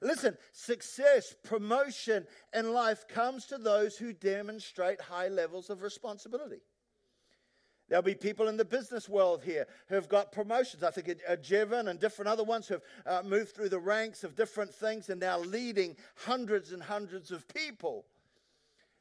Listen, 0.00 0.36
success, 0.52 1.34
promotion 1.42 2.26
in 2.54 2.72
life 2.72 3.06
comes 3.08 3.46
to 3.46 3.58
those 3.58 3.96
who 3.96 4.12
demonstrate 4.12 5.00
high 5.00 5.28
levels 5.28 5.70
of 5.70 5.82
responsibility. 5.82 6.60
There'll 7.88 8.02
be 8.02 8.14
people 8.14 8.48
in 8.48 8.56
the 8.56 8.64
business 8.64 9.08
world 9.08 9.44
here 9.44 9.66
who've 9.88 10.08
got 10.08 10.32
promotions. 10.32 10.82
I 10.82 10.90
think 10.90 11.20
uh, 11.28 11.36
Jevon 11.36 11.88
and 11.88 12.00
different 12.00 12.28
other 12.28 12.42
ones 12.42 12.66
who've 12.66 12.82
uh, 13.06 13.22
moved 13.24 13.54
through 13.54 13.68
the 13.68 13.78
ranks 13.78 14.24
of 14.24 14.34
different 14.34 14.74
things 14.74 15.08
and 15.08 15.20
now 15.20 15.38
leading 15.38 15.96
hundreds 16.16 16.72
and 16.72 16.82
hundreds 16.82 17.30
of 17.30 17.46
people. 17.46 18.04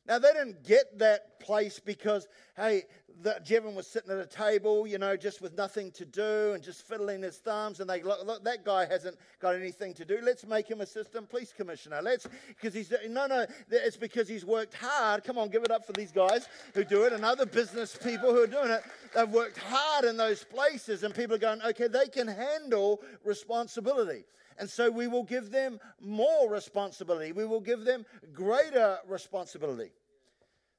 Now, 0.08 0.20
they 0.20 0.34
didn't 0.34 0.64
get 0.64 1.00
that 1.00 1.40
place 1.40 1.80
because, 1.80 2.28
hey, 2.56 2.84
the, 3.22 3.40
Jevon 3.44 3.74
was 3.76 3.88
sitting 3.88 4.12
at 4.12 4.20
a 4.20 4.26
table, 4.26 4.86
you 4.86 4.98
know, 4.98 5.16
just 5.16 5.42
with 5.42 5.56
nothing 5.58 5.92
to 5.92 6.06
do 6.06 6.52
and 6.54 6.64
just 6.64 6.88
fiddling 6.88 7.22
his 7.22 7.38
thumbs. 7.38 7.80
And 7.80 7.90
they 7.90 8.02
look, 8.04 8.26
look, 8.26 8.44
that 8.44 8.64
guy 8.64 8.86
hasn't 8.86 9.18
got 9.40 9.56
anything 9.56 9.94
to 9.96 10.06
do. 10.06 10.20
Let's 10.22 10.46
make 10.46 10.70
him 10.70 10.82
assistant 10.82 11.30
police 11.30 11.54
commissioner. 11.54 12.02
Let's, 12.04 12.28
because 12.48 12.74
he's, 12.74 12.94
no, 13.10 13.26
no, 13.26 13.46
it's 13.72 13.98
because 13.98 14.28
he's 14.28 14.46
worked 14.46 14.76
hard. 14.76 15.24
Come 15.24 15.38
on, 15.38 15.50
give 15.50 15.64
it 15.64 15.72
up 15.72 15.86
for 15.86 15.94
these 15.94 16.12
guys 16.12 16.48
who 16.74 16.84
do 16.84 17.04
it 17.04 17.14
and 17.14 17.24
other 17.24 17.46
business 17.46 17.98
people 17.98 18.32
who 18.32 18.44
are 18.44 18.48
doing 18.48 18.72
it. 18.72 18.84
They've 19.16 19.30
worked 19.30 19.58
hard 19.58 20.06
in 20.06 20.18
those 20.18 20.44
places, 20.44 21.04
and 21.04 21.16
people 21.16 21.36
are 21.36 21.40
going, 21.40 21.62
okay, 21.62 21.88
they 21.88 22.08
can 22.08 22.28
handle 22.28 23.02
responsibility. 23.24 24.26
And 24.58 24.70
so 24.70 24.90
we 24.90 25.08
will 25.08 25.24
give 25.24 25.52
them 25.52 25.80
more 26.00 26.50
responsibility. 26.50 27.32
We 27.32 27.46
will 27.46 27.60
give 27.60 27.84
them 27.84 28.06
greater 28.34 29.00
responsibility. 29.08 29.92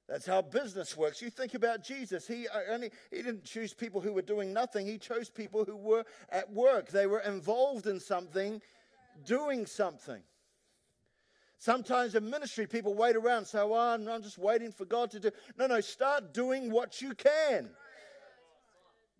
That's 0.09 0.27
how 0.27 0.43
business 0.43 0.97
works. 0.97 1.21
You 1.21 1.31
think 1.31 1.55
about 1.55 1.83
Jesus. 1.83 2.27
He 2.29 2.47
uh, 2.47 2.61
only 2.71 2.91
he 3.11 3.17
didn't 3.17 3.45
choose 3.45 3.75
people 3.75 4.01
who 4.01 4.13
were 4.13 4.23
doing 4.23 4.53
nothing. 4.53 4.87
He 4.87 4.99
chose 4.99 5.29
people 5.29 5.65
who 5.65 5.77
were 5.77 6.05
at 6.31 6.51
work. 6.53 6.91
They 6.91 7.07
were 7.07 7.21
involved 7.21 7.89
in 7.89 7.99
something, 7.99 8.63
doing 9.25 9.67
something. 9.67 10.23
Sometimes 11.59 12.15
in 12.15 12.29
ministry, 12.29 12.67
people 12.67 12.95
wait 12.95 13.17
around 13.17 13.39
and 13.39 13.47
say, 13.49 13.65
Well, 13.65 13.95
I'm 13.95 14.23
just 14.23 14.39
waiting 14.39 14.71
for 14.71 14.85
God 14.85 15.11
to 15.11 15.21
do. 15.21 15.31
No, 15.59 15.67
no, 15.67 15.81
start 15.81 16.33
doing 16.33 16.71
what 16.71 17.03
you 17.03 17.15
can. 17.15 17.71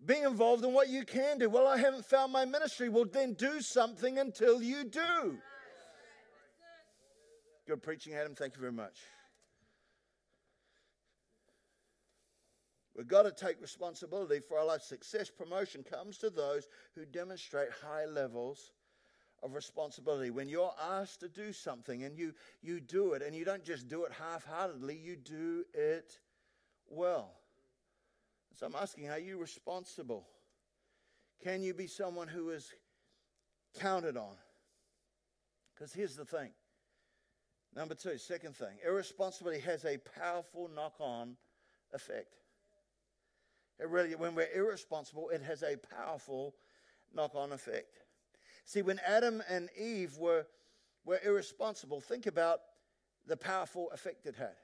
Being 0.05 0.23
involved 0.23 0.63
in 0.63 0.73
what 0.73 0.89
you 0.89 1.03
can 1.03 1.39
do. 1.39 1.49
Well, 1.49 1.67
I 1.67 1.77
haven't 1.77 2.05
found 2.05 2.31
my 2.31 2.45
ministry. 2.45 2.87
Well, 2.87 3.05
then 3.11 3.33
do 3.33 3.61
something 3.61 4.19
until 4.19 4.61
you 4.61 4.83
do. 4.83 5.37
Good 7.67 7.81
preaching, 7.81 8.13
Adam. 8.13 8.35
Thank 8.35 8.55
you 8.55 8.61
very 8.61 8.71
much. 8.71 8.99
We've 12.95 13.07
got 13.07 13.23
to 13.23 13.31
take 13.31 13.61
responsibility 13.61 14.39
for 14.39 14.57
our 14.57 14.65
life. 14.65 14.81
Success, 14.81 15.29
promotion 15.29 15.83
comes 15.83 16.17
to 16.19 16.29
those 16.29 16.67
who 16.95 17.05
demonstrate 17.05 17.69
high 17.83 18.05
levels 18.05 18.71
of 19.43 19.53
responsibility. 19.53 20.31
When 20.31 20.49
you're 20.49 20.73
asked 20.81 21.19
to 21.19 21.29
do 21.29 21.53
something 21.53 22.03
and 22.03 22.17
you, 22.17 22.33
you 22.61 22.79
do 22.79 23.13
it, 23.13 23.21
and 23.21 23.35
you 23.35 23.45
don't 23.45 23.63
just 23.63 23.87
do 23.87 24.05
it 24.05 24.11
half 24.11 24.45
heartedly, 24.45 24.95
you 24.95 25.15
do 25.15 25.63
it 25.75 26.19
well. 26.87 27.33
So 28.57 28.65
I'm 28.65 28.75
asking, 28.75 29.07
are 29.09 29.19
you 29.19 29.37
responsible? 29.37 30.25
Can 31.43 31.61
you 31.61 31.75
be 31.75 31.85
someone 31.85 32.27
who 32.27 32.49
is 32.49 32.73
counted 33.79 34.17
on? 34.17 34.33
Because 35.75 35.93
here's 35.93 36.15
the 36.15 36.25
thing. 36.25 36.49
Number 37.75 37.93
two, 37.93 38.17
second 38.17 38.55
thing, 38.55 38.79
irresponsibility 38.83 39.61
has 39.61 39.85
a 39.85 39.99
powerful 40.19 40.71
knock 40.73 40.95
on 40.99 41.37
effect. 41.93 42.33
It 43.79 43.89
really, 43.89 44.15
when 44.15 44.33
we're 44.33 44.51
irresponsible, 44.51 45.29
it 45.29 45.43
has 45.43 45.61
a 45.61 45.75
powerful 45.95 46.55
knock 47.13 47.35
on 47.35 47.51
effect. 47.51 47.99
See, 48.65 48.81
when 48.81 48.99
Adam 49.05 49.43
and 49.47 49.69
Eve 49.79 50.17
were, 50.17 50.47
were 51.05 51.19
irresponsible, 51.23 52.01
think 52.01 52.25
about 52.25 52.61
the 53.27 53.37
powerful 53.37 53.91
effect 53.91 54.25
it 54.25 54.35
had. 54.35 54.55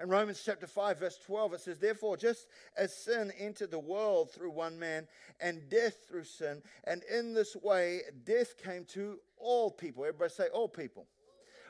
In 0.00 0.08
Romans 0.08 0.40
chapter 0.44 0.68
5, 0.68 1.00
verse 1.00 1.18
12, 1.26 1.54
it 1.54 1.60
says, 1.60 1.78
Therefore, 1.78 2.16
just 2.16 2.46
as 2.76 2.96
sin 2.96 3.32
entered 3.36 3.72
the 3.72 3.78
world 3.80 4.30
through 4.30 4.50
one 4.50 4.78
man, 4.78 5.08
and 5.40 5.68
death 5.68 5.96
through 6.08 6.24
sin, 6.24 6.62
and 6.84 7.02
in 7.12 7.34
this 7.34 7.56
way 7.56 8.02
death 8.24 8.56
came 8.62 8.84
to 8.86 9.18
all 9.36 9.70
people. 9.70 10.04
Everybody 10.04 10.30
say, 10.30 10.46
all 10.52 10.68
people. 10.68 11.06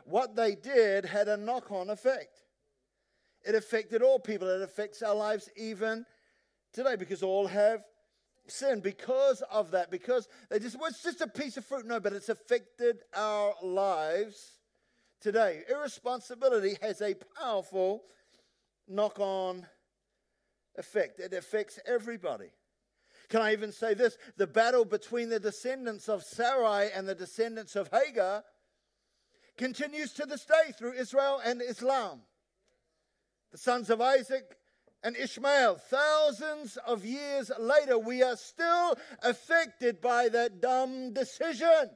What 0.05 0.37
they 0.37 0.55
did 0.55 1.05
had 1.05 1.29
a 1.29 1.37
knock 1.37 1.71
on 1.71 1.91
effect. 1.91 2.43
It 3.47 3.55
affected 3.55 4.03
all 4.03 4.19
people, 4.19 4.49
it 4.49 4.63
affects 4.63 5.03
our 5.03 5.15
lives 5.15 5.49
even 5.57 6.05
today 6.73 6.97
because 6.97 7.23
all 7.23 7.47
have 7.47 7.83
sin 8.47 8.81
because 8.81 9.43
of 9.51 9.71
that 9.71 9.91
because 9.91 10.29
they 10.51 10.59
just 10.59 10.79
well, 10.79 10.89
it's 10.89 11.03
just 11.03 11.21
a 11.21 11.27
piece 11.27 11.59
of 11.59 11.65
fruit 11.67 11.87
no 11.87 12.01
but 12.01 12.15
it's 12.15 12.31
affected 12.31 12.97
our 13.15 13.53
lives 13.63 14.53
today 15.21 15.63
irresponsibility 15.69 16.77
has 16.81 17.03
a 17.03 17.15
powerful 17.39 18.05
knock-on 18.89 19.67
effect 20.77 21.19
it 21.19 21.33
affects 21.33 21.79
everybody 21.87 22.51
can 23.29 23.41
i 23.41 23.53
even 23.53 23.73
say 23.73 23.95
this 23.95 24.17
the 24.37 24.47
battle 24.47 24.85
between 24.85 25.29
the 25.29 25.41
descendants 25.41 26.09
of 26.09 26.23
sarai 26.23 26.89
and 26.95 27.09
the 27.09 27.15
descendants 27.15 27.77
of 27.77 27.89
hagar 27.93 28.45
continues 29.57 30.13
to 30.13 30.25
this 30.25 30.45
day 30.45 30.73
through 30.79 30.93
israel 30.93 31.41
and 31.45 31.61
islam 31.63 32.21
the 33.53 33.59
sons 33.59 33.91
of 33.91 34.01
isaac 34.01 34.59
and 35.03 35.17
Ishmael. 35.17 35.77
Thousands 35.77 36.77
of 36.79 37.05
years 37.05 37.51
later, 37.59 37.99
we 37.99 38.23
are 38.23 38.37
still 38.37 38.97
affected 39.23 40.01
by 40.01 40.29
that 40.29 40.61
dumb 40.61 41.13
decision. 41.13 41.91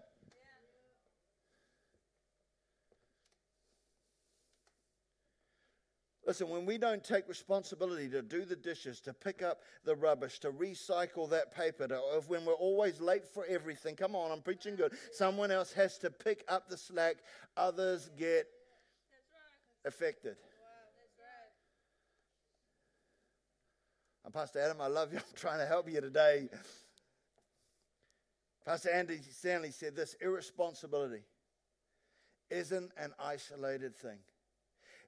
Listen, 6.24 6.48
when 6.48 6.64
we 6.64 6.78
don't 6.78 7.02
take 7.02 7.28
responsibility 7.28 8.08
to 8.08 8.22
do 8.22 8.44
the 8.44 8.54
dishes, 8.54 9.00
to 9.00 9.12
pick 9.12 9.42
up 9.42 9.62
the 9.84 9.96
rubbish, 9.96 10.38
to 10.40 10.52
recycle 10.52 11.28
that 11.30 11.52
paper, 11.52 11.88
to, 11.88 12.00
when 12.28 12.44
we're 12.44 12.52
always 12.52 13.00
late 13.00 13.26
for 13.26 13.44
everything, 13.48 13.96
come 13.96 14.14
on, 14.14 14.30
I'm 14.30 14.40
preaching 14.40 14.76
good. 14.76 14.92
Someone 15.12 15.50
else 15.50 15.72
has 15.72 15.98
to 15.98 16.10
pick 16.10 16.44
up 16.48 16.68
the 16.68 16.76
slack, 16.76 17.16
others 17.56 18.08
get 18.16 18.46
affected. 19.84 20.36
I'm 24.24 24.30
Pastor 24.30 24.60
Adam. 24.60 24.80
I 24.80 24.86
love 24.86 25.12
you. 25.12 25.18
I'm 25.28 25.34
trying 25.34 25.58
to 25.58 25.66
help 25.66 25.90
you 25.90 26.00
today. 26.00 26.48
Pastor 28.64 28.90
Andy 28.90 29.18
Stanley 29.28 29.72
said 29.72 29.96
this 29.96 30.14
irresponsibility 30.20 31.24
isn't 32.48 32.92
an 32.96 33.12
isolated 33.18 33.96
thing. 33.96 34.18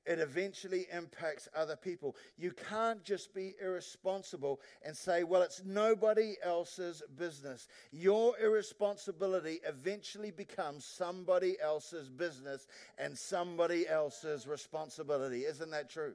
It 0.06 0.18
eventually 0.18 0.86
impacts 0.92 1.48
other 1.56 1.76
people. 1.76 2.14
You 2.36 2.52
can't 2.68 3.02
just 3.02 3.34
be 3.34 3.54
irresponsible 3.62 4.60
and 4.84 4.94
say, 4.94 5.24
well, 5.24 5.40
it's 5.40 5.62
nobody 5.64 6.34
else's 6.42 7.02
business. 7.16 7.68
Your 7.90 8.38
irresponsibility 8.38 9.60
eventually 9.66 10.30
becomes 10.30 10.84
somebody 10.84 11.56
else's 11.58 12.10
business 12.10 12.66
and 12.98 13.16
somebody 13.16 13.88
else's 13.88 14.46
responsibility. 14.46 15.46
Isn't 15.46 15.70
that 15.70 15.88
true? 15.88 16.14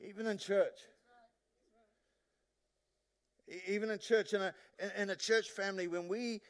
Even 0.00 0.26
in 0.26 0.36
church. 0.36 0.78
Even 3.66 3.90
in 3.90 3.98
church, 3.98 4.34
in 4.34 4.42
a, 4.42 4.54
in 4.96 5.10
a 5.10 5.16
church 5.16 5.50
family, 5.50 5.88
when 5.88 6.06
we, 6.06 6.40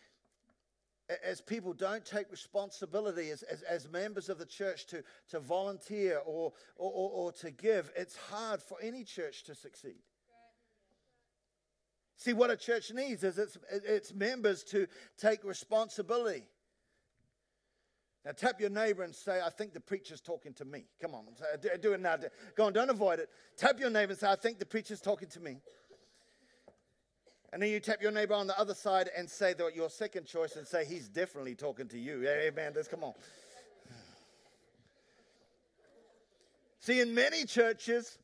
as 1.24 1.40
people, 1.40 1.72
don't 1.72 2.04
take 2.04 2.30
responsibility 2.30 3.30
as, 3.30 3.42
as, 3.42 3.62
as 3.62 3.88
members 3.88 4.28
of 4.28 4.38
the 4.38 4.46
church 4.46 4.86
to, 4.86 5.02
to 5.30 5.40
volunteer 5.40 6.20
or, 6.24 6.52
or, 6.76 6.92
or, 6.92 7.10
or 7.10 7.32
to 7.32 7.50
give, 7.50 7.90
it's 7.96 8.16
hard 8.16 8.62
for 8.62 8.78
any 8.82 9.04
church 9.04 9.42
to 9.44 9.54
succeed. 9.54 10.02
See, 12.16 12.34
what 12.34 12.50
a 12.50 12.56
church 12.56 12.92
needs 12.92 13.24
is 13.24 13.38
its, 13.38 13.56
its 13.70 14.12
members 14.12 14.62
to 14.64 14.86
take 15.16 15.42
responsibility. 15.42 16.44
Now, 18.24 18.32
tap 18.32 18.60
your 18.60 18.68
neighbor 18.68 19.02
and 19.02 19.14
say, 19.14 19.40
I 19.40 19.48
think 19.48 19.72
the 19.72 19.80
preacher's 19.80 20.20
talking 20.20 20.52
to 20.54 20.66
me. 20.66 20.84
Come 21.00 21.14
on, 21.14 21.24
do 21.80 21.94
it 21.94 22.00
now. 22.00 22.16
Go 22.54 22.66
on, 22.66 22.74
don't 22.74 22.90
avoid 22.90 23.18
it. 23.18 23.30
Tap 23.56 23.80
your 23.80 23.88
neighbor 23.88 24.10
and 24.12 24.20
say, 24.20 24.28
I 24.28 24.36
think 24.36 24.58
the 24.58 24.66
preacher's 24.66 25.00
talking 25.00 25.28
to 25.28 25.40
me. 25.40 25.62
And 27.52 27.60
then 27.60 27.70
you 27.70 27.80
tap 27.80 28.00
your 28.00 28.12
neighbor 28.12 28.34
on 28.34 28.46
the 28.46 28.58
other 28.58 28.74
side 28.74 29.10
and 29.16 29.28
say 29.28 29.54
that 29.54 29.74
your 29.74 29.90
second 29.90 30.26
choice 30.26 30.54
and 30.56 30.66
say, 30.66 30.84
He's 30.84 31.08
definitely 31.08 31.56
talking 31.56 31.88
to 31.88 31.98
you. 31.98 32.26
Amen. 32.28 32.72
Let's 32.76 32.86
come 32.88 33.02
on. 33.02 33.14
See, 36.80 37.00
in 37.00 37.12
many 37.14 37.44
churches, 37.44 38.18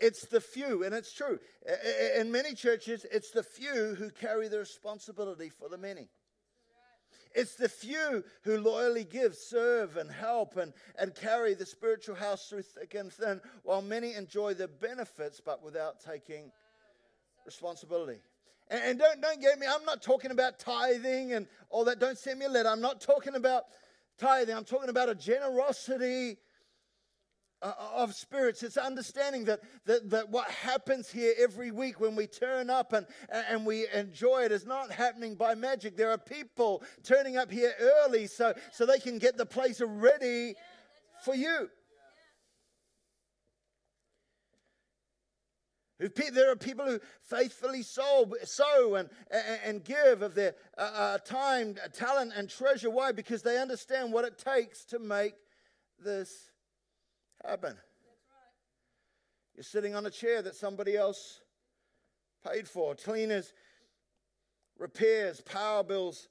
it's 0.00 0.26
the 0.26 0.40
few, 0.40 0.84
and 0.84 0.94
it's 0.94 1.12
true. 1.12 1.38
In 2.18 2.30
many 2.30 2.54
churches, 2.54 3.06
it's 3.10 3.30
the 3.30 3.42
few 3.42 3.94
who 3.94 4.10
carry 4.10 4.48
the 4.48 4.58
responsibility 4.58 5.48
for 5.48 5.68
the 5.68 5.78
many. 5.78 6.08
It's 7.34 7.54
the 7.56 7.68
few 7.68 8.22
who 8.42 8.58
loyally 8.58 9.04
give, 9.04 9.34
serve, 9.34 9.96
and 9.96 10.10
help 10.10 10.56
and, 10.56 10.72
and 10.98 11.14
carry 11.14 11.54
the 11.54 11.66
spiritual 11.66 12.14
house 12.14 12.48
through 12.48 12.62
thick 12.62 12.94
and 12.94 13.12
thin, 13.12 13.40
while 13.62 13.82
many 13.82 14.14
enjoy 14.14 14.54
the 14.54 14.68
benefits 14.68 15.40
but 15.40 15.62
without 15.62 16.00
taking 16.00 16.52
responsibility. 17.44 18.20
And, 18.74 18.98
don't, 18.98 19.20
don't 19.20 19.40
get 19.40 19.58
me, 19.58 19.66
I'm 19.68 19.84
not 19.84 20.02
talking 20.02 20.32
about 20.32 20.58
tithing 20.58 21.32
and 21.32 21.46
all 21.70 21.84
that. 21.84 22.00
Don't 22.00 22.18
send 22.18 22.40
me 22.40 22.46
a 22.46 22.48
letter. 22.48 22.68
I'm 22.68 22.80
not 22.80 23.00
talking 23.00 23.36
about 23.36 23.64
tithing. 24.18 24.54
I'm 24.54 24.64
talking 24.64 24.88
about 24.88 25.08
a 25.08 25.14
generosity 25.14 26.38
uh, 27.62 27.72
of 27.94 28.14
spirits. 28.14 28.64
It's 28.64 28.76
understanding 28.76 29.44
that, 29.44 29.60
that, 29.86 30.10
that 30.10 30.28
what 30.28 30.50
happens 30.50 31.08
here 31.08 31.34
every 31.38 31.70
week 31.70 32.00
when 32.00 32.16
we 32.16 32.26
turn 32.26 32.68
up 32.68 32.92
and, 32.92 33.06
and 33.30 33.64
we 33.64 33.86
enjoy 33.94 34.42
it 34.42 34.50
is 34.50 34.66
not 34.66 34.90
happening 34.90 35.36
by 35.36 35.54
magic. 35.54 35.96
There 35.96 36.10
are 36.10 36.18
people 36.18 36.82
turning 37.04 37.36
up 37.36 37.52
here 37.52 37.74
early 37.80 38.26
so, 38.26 38.54
so 38.72 38.84
they 38.84 38.98
can 38.98 39.18
get 39.18 39.36
the 39.36 39.46
place 39.46 39.80
ready 39.80 40.54
for 41.24 41.36
you. 41.36 41.70
There 45.98 46.50
are 46.50 46.56
people 46.56 46.86
who 46.86 46.98
faithfully 47.22 47.82
sow, 47.82 48.26
sow 48.42 48.96
and, 48.96 49.08
and 49.64 49.84
give 49.84 50.22
of 50.22 50.34
their 50.34 50.54
uh, 50.76 50.80
uh, 50.80 51.18
time, 51.18 51.76
talent, 51.92 52.32
and 52.36 52.50
treasure. 52.50 52.90
Why? 52.90 53.12
Because 53.12 53.42
they 53.42 53.58
understand 53.58 54.12
what 54.12 54.24
it 54.24 54.36
takes 54.36 54.84
to 54.86 54.98
make 54.98 55.34
this 56.04 56.50
happen. 57.44 57.74
Right. 57.74 57.78
You're 59.54 59.62
sitting 59.62 59.94
on 59.94 60.06
a 60.06 60.10
chair 60.10 60.42
that 60.42 60.56
somebody 60.56 60.96
else 60.96 61.40
paid 62.44 62.66
for. 62.66 62.96
Cleaners, 62.96 63.52
repairs, 64.78 65.40
power 65.42 65.84
bills 65.84 66.28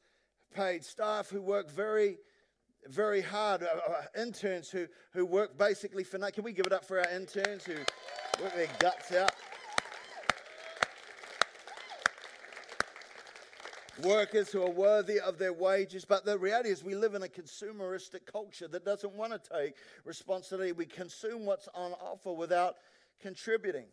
paid. 0.54 0.84
Staff 0.84 1.30
who 1.30 1.41
work 1.41 1.71
very, 1.71 2.17
very 2.89 3.21
hard. 3.21 3.63
Uh, 3.63 3.67
uh, 3.91 4.21
interns 4.21 4.69
who, 4.69 4.88
who 5.13 5.26
work 5.26 5.58
basically 5.58 6.04
for 6.04 6.17
nothing. 6.17 6.36
Can 6.36 6.43
we 6.43 6.52
give 6.52 6.65
it 6.65 6.73
up 6.73 6.84
for 6.84 6.99
our 6.99 7.10
interns 7.10 7.63
who 7.63 7.76
work 8.41 8.54
their 8.56 8.67
guts 8.80 9.13
out? 9.13 9.32
Workers 14.01 14.49
who 14.49 14.63
are 14.63 14.69
worthy 14.69 15.19
of 15.19 15.38
their 15.38 15.53
wages. 15.53 16.06
But 16.06 16.25
the 16.25 16.38
reality 16.38 16.69
is, 16.69 16.84
we 16.84 16.95
live 16.95 17.15
in 17.15 17.23
a 17.23 17.27
consumeristic 17.27 18.25
culture 18.32 18.67
that 18.67 18.86
doesn't 18.86 19.13
want 19.13 19.34
to 19.34 19.39
take 19.62 19.75
responsibility. 20.06 20.71
We 20.71 20.86
consume 20.86 21.45
what's 21.45 21.67
on 21.75 21.91
offer 21.93 22.34
without 22.34 22.75
contributing. 23.21 23.86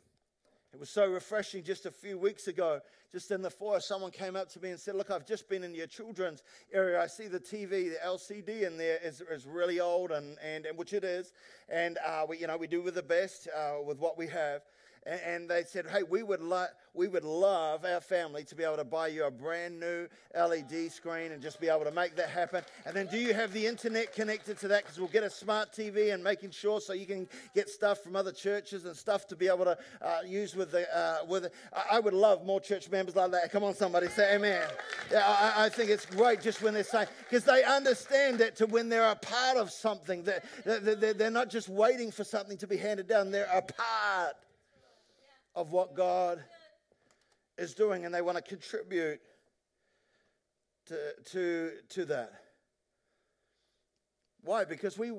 It 0.73 0.79
was 0.79 0.89
so 0.89 1.11
refreshing 1.11 1.65
just 1.65 1.85
a 1.85 1.91
few 1.91 2.17
weeks 2.17 2.47
ago, 2.47 2.79
just 3.13 3.33
in 3.33 3.43
the 3.43 3.51
foyer, 3.51 3.81
someone 3.81 4.13
came 4.13 4.37
up 4.37 4.49
to 4.51 4.61
me 4.61 4.71
and 4.71 4.79
said, 4.79 4.95
Look, 4.95 5.11
I've 5.11 5.27
just 5.27 5.49
been 5.49 5.65
in 5.65 5.75
your 5.75 5.89
children's 5.89 6.45
area. 6.73 7.01
I 7.01 7.09
see 7.09 7.27
the 7.27 7.41
TV, 7.41 7.91
the 7.91 7.99
LCD 8.07 8.63
in 8.63 8.77
there 8.77 8.99
is, 9.03 9.21
is 9.21 9.47
really 9.47 9.81
old, 9.81 10.13
and, 10.13 10.39
and, 10.39 10.67
and 10.67 10.79
which 10.79 10.93
it 10.93 11.03
is. 11.03 11.33
And 11.69 11.99
uh, 12.07 12.25
we, 12.29 12.39
you 12.39 12.47
know, 12.47 12.57
we 12.57 12.69
do 12.69 12.83
with 12.83 12.95
the 12.95 13.03
best 13.03 13.49
uh, 13.49 13.83
with 13.85 13.99
what 13.99 14.17
we 14.17 14.29
have 14.29 14.63
and, 15.07 15.21
and 15.21 15.51
they 15.51 15.65
said, 15.65 15.87
"Hey, 15.87 16.03
we 16.03 16.23
would 16.23 16.41
lo- 16.41 16.67
we 16.95 17.09
would 17.09 17.25
love 17.25 17.85
our 17.85 18.01
family 18.01 18.45
to 18.45 18.55
be 18.55 18.65
able 18.65 18.77
to 18.77 18.85
buy 18.85 19.09
you 19.09 19.25
a 19.25 19.31
brand 19.31 19.79
new 19.79 20.09
LED 20.37 20.91
screen 20.91 21.33
and 21.33 21.41
just 21.41 21.61
be 21.61 21.69
able 21.69 21.85
to 21.85 21.91
make 21.93 22.17
that 22.17 22.29
happen. 22.29 22.65
And 22.85 22.95
then, 22.95 23.07
do 23.07 23.17
you 23.17 23.33
have 23.33 23.53
the 23.53 23.67
internet 23.67 24.13
connected 24.13 24.59
to 24.59 24.69
that? 24.69 24.85
Because 24.85 24.99
we'll 24.99 25.09
get 25.09 25.23
a 25.23 25.31
smart 25.31 25.73
TV 25.73 26.13
and 26.13 26.23
making 26.23 26.51
sure 26.51 26.81
so 26.81 26.93
you 26.93 27.07
can 27.07 27.29
get 27.55 27.69
stuff 27.69 28.01
from 28.01 28.17
other 28.17 28.33
churches 28.33 28.85
and 28.85 28.97
stuff 28.97 29.27
to 29.29 29.37
be 29.37 29.47
able 29.47 29.65
to 29.65 29.79
uh, 30.03 30.19
use 30.27 30.55
with 30.55 30.73
the 30.73 30.97
uh, 30.97 31.19
with. 31.29 31.51
I 31.91 32.01
would 32.01 32.15
love 32.15 32.45
more 32.45 32.61
church 32.61 32.91
members 32.91 33.17
like 33.17 33.31
that. 33.33 33.53
Come 33.53 33.65
on, 33.65 33.75
somebody 33.75 34.09
say 34.09 34.35
Amen. 34.35 34.63
Yeah, 35.11 35.25
I, 35.27 35.67
I 35.67 35.69
think 35.69 35.91
it's 35.91 36.07
great 36.07 36.41
just 36.41 36.63
when 36.63 36.75
they're 36.75 36.85
saying 36.85 37.09
because 37.29 37.45
they 37.45 37.63
understand 37.65 38.39
that 38.39 38.57
to 38.57 38.67
when 38.67 38.89
they're 38.89 39.11
a 39.11 39.17
part 39.17 39.57
of 39.57 39.71
something 39.71 40.25
that 40.25 40.45
they're 40.65 41.31
not 41.31 41.51
just 41.51 41.69
waiting 41.69 42.11
for 42.11 42.25
something 42.25 42.57
to 42.59 42.67
be 42.67 42.77
handed 42.77 43.09
down. 43.09 43.31
They're 43.31 43.49
a 43.53 43.63
part 43.63 44.37
of 45.55 45.73
what 45.73 45.95
God 45.95 46.43
is 47.59 47.75
doing 47.75 48.05
and 48.05 48.15
they 48.15 48.23
want 48.23 48.37
to 48.37 48.43
contribute 48.43 49.21
to, 50.87 50.99
to, 51.33 51.71
to 51.91 52.05
that. 52.07 52.33
Why? 54.43 54.65
Because 54.65 54.99
we, 54.99 55.13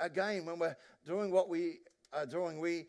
again, 0.00 0.46
when 0.46 0.58
we're 0.58 0.76
doing 1.04 1.30
what 1.30 1.48
we 1.48 1.80
are 2.12 2.26
doing, 2.26 2.58
we 2.58 2.86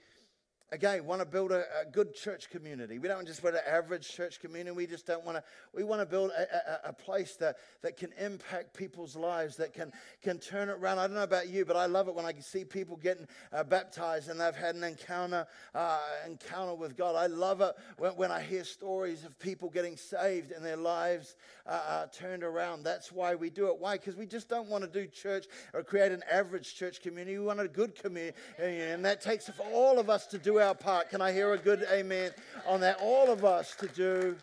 again 0.73 1.05
want 1.05 1.21
to 1.21 1.25
build 1.25 1.51
a, 1.51 1.63
a, 1.81 1.85
good 1.91 2.15
church 2.15 2.49
community. 2.49 2.97
We 2.97 3.07
don't 3.07 3.27
just 3.27 3.43
want 3.43 3.55
an 3.55 3.61
average 3.67 4.09
church 4.09 4.39
community 4.39 4.75
we 4.75 4.87
just 4.87 5.05
don't 5.05 5.23
want 5.23 5.37
to 5.37 5.43
we 5.73 5.83
want 5.83 6.01
to 6.01 6.05
build 6.05 6.31
a, 6.31 6.87
a, 6.87 6.89
a, 6.89 6.93
place 6.93 7.35
that, 7.35 7.57
that 7.83 7.95
can 7.95 8.11
impact 8.19 8.73
people's 8.73 9.15
lives 9.15 9.55
that 9.57 9.73
can 9.73 9.91
can 10.23 10.39
turn 10.39 10.69
it 10.69 10.73
around. 10.73 10.97
I 10.97 11.05
don't 11.05 11.15
know 11.15 11.23
about 11.23 11.47
you 11.47 11.63
but 11.63 11.75
i 11.75 11.85
love 11.85 12.07
it 12.07 12.15
when 12.15 12.25
i 12.25 12.33
see 12.39 12.65
people 12.65 12.97
getting 12.97 13.27
uh, 13.51 13.63
baptized 13.63 14.29
and 14.29 14.39
they've 14.39 14.55
had 14.55 14.75
an 14.75 14.83
encounter 14.83 15.45
uh, 15.75 15.99
encounter 16.25 16.73
with 16.73 16.97
god. 16.97 17.15
I 17.15 17.27
love 17.27 17.61
it 17.61 17.73
when, 17.97 18.11
when 18.13 18.31
i 18.31 18.41
hear 18.41 18.63
stories 18.63 19.23
of 19.25 19.37
people 19.37 19.69
getting 19.69 19.95
saved 19.95 20.51
and 20.51 20.65
their 20.65 20.77
lives 20.77 21.35
uh, 21.67 21.69
uh 21.69 22.05
turned 22.07 22.43
around. 22.43 22.83
That's 22.83 23.11
why 23.11 23.35
we 23.35 23.51
do 23.51 23.67
it. 23.67 23.77
Why? 23.77 23.97
Because 23.97 24.15
we 24.15 24.25
just 24.25 24.49
don't 24.49 24.69
want 24.69 24.83
to 24.83 24.89
do 24.89 25.07
church 25.07 25.45
or 25.73 25.83
create 25.83 26.11
an 26.11 26.23
average 26.31 26.73
church 26.75 27.01
community. 27.01 27.37
We 27.37 27.45
want 27.45 27.59
a 27.59 27.67
good 27.67 27.93
community 27.95 28.33
and 28.57 29.05
that 29.05 29.21
takes 29.21 29.47
for 29.47 29.63
all 29.71 29.99
of 29.99 30.09
us 30.09 30.25
to 30.27 30.37
do 30.39 30.59
our 30.63 30.73
part. 30.73 31.09
Can 31.09 31.21
I 31.21 31.31
hear 31.31 31.53
a 31.53 31.57
good 31.57 31.85
amen 31.91 32.31
on 32.65 32.79
that? 32.81 32.97
All 33.01 33.31
of 33.31 33.43
us 33.43 33.75
to 33.75 33.87
do 33.87 34.35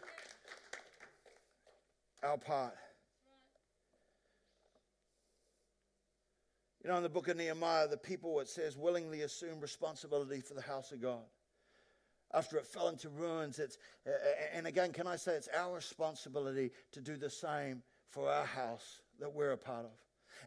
our 2.22 2.36
part. 2.36 2.74
You 6.84 6.90
know, 6.90 6.96
in 6.96 7.02
the 7.02 7.08
book 7.08 7.28
of 7.28 7.36
Nehemiah, 7.36 7.88
the 7.88 7.96
people, 7.96 8.40
it 8.40 8.48
says, 8.48 8.76
willingly 8.76 9.22
assume 9.22 9.60
responsibility 9.60 10.40
for 10.40 10.54
the 10.54 10.62
house 10.62 10.92
of 10.92 11.02
God. 11.02 11.24
After 12.32 12.58
it 12.58 12.66
fell 12.66 12.88
into 12.88 13.08
ruins, 13.08 13.58
it's, 13.58 13.76
and 14.54 14.66
again, 14.66 14.92
can 14.92 15.06
I 15.06 15.16
say 15.16 15.32
it's 15.32 15.48
our 15.56 15.74
responsibility 15.74 16.70
to 16.92 17.00
do 17.00 17.16
the 17.16 17.28
same 17.28 17.82
for 18.08 18.30
our 18.30 18.44
house 18.44 19.00
that 19.18 19.32
we're 19.34 19.52
a 19.52 19.58
part 19.58 19.84
of. 19.84 19.92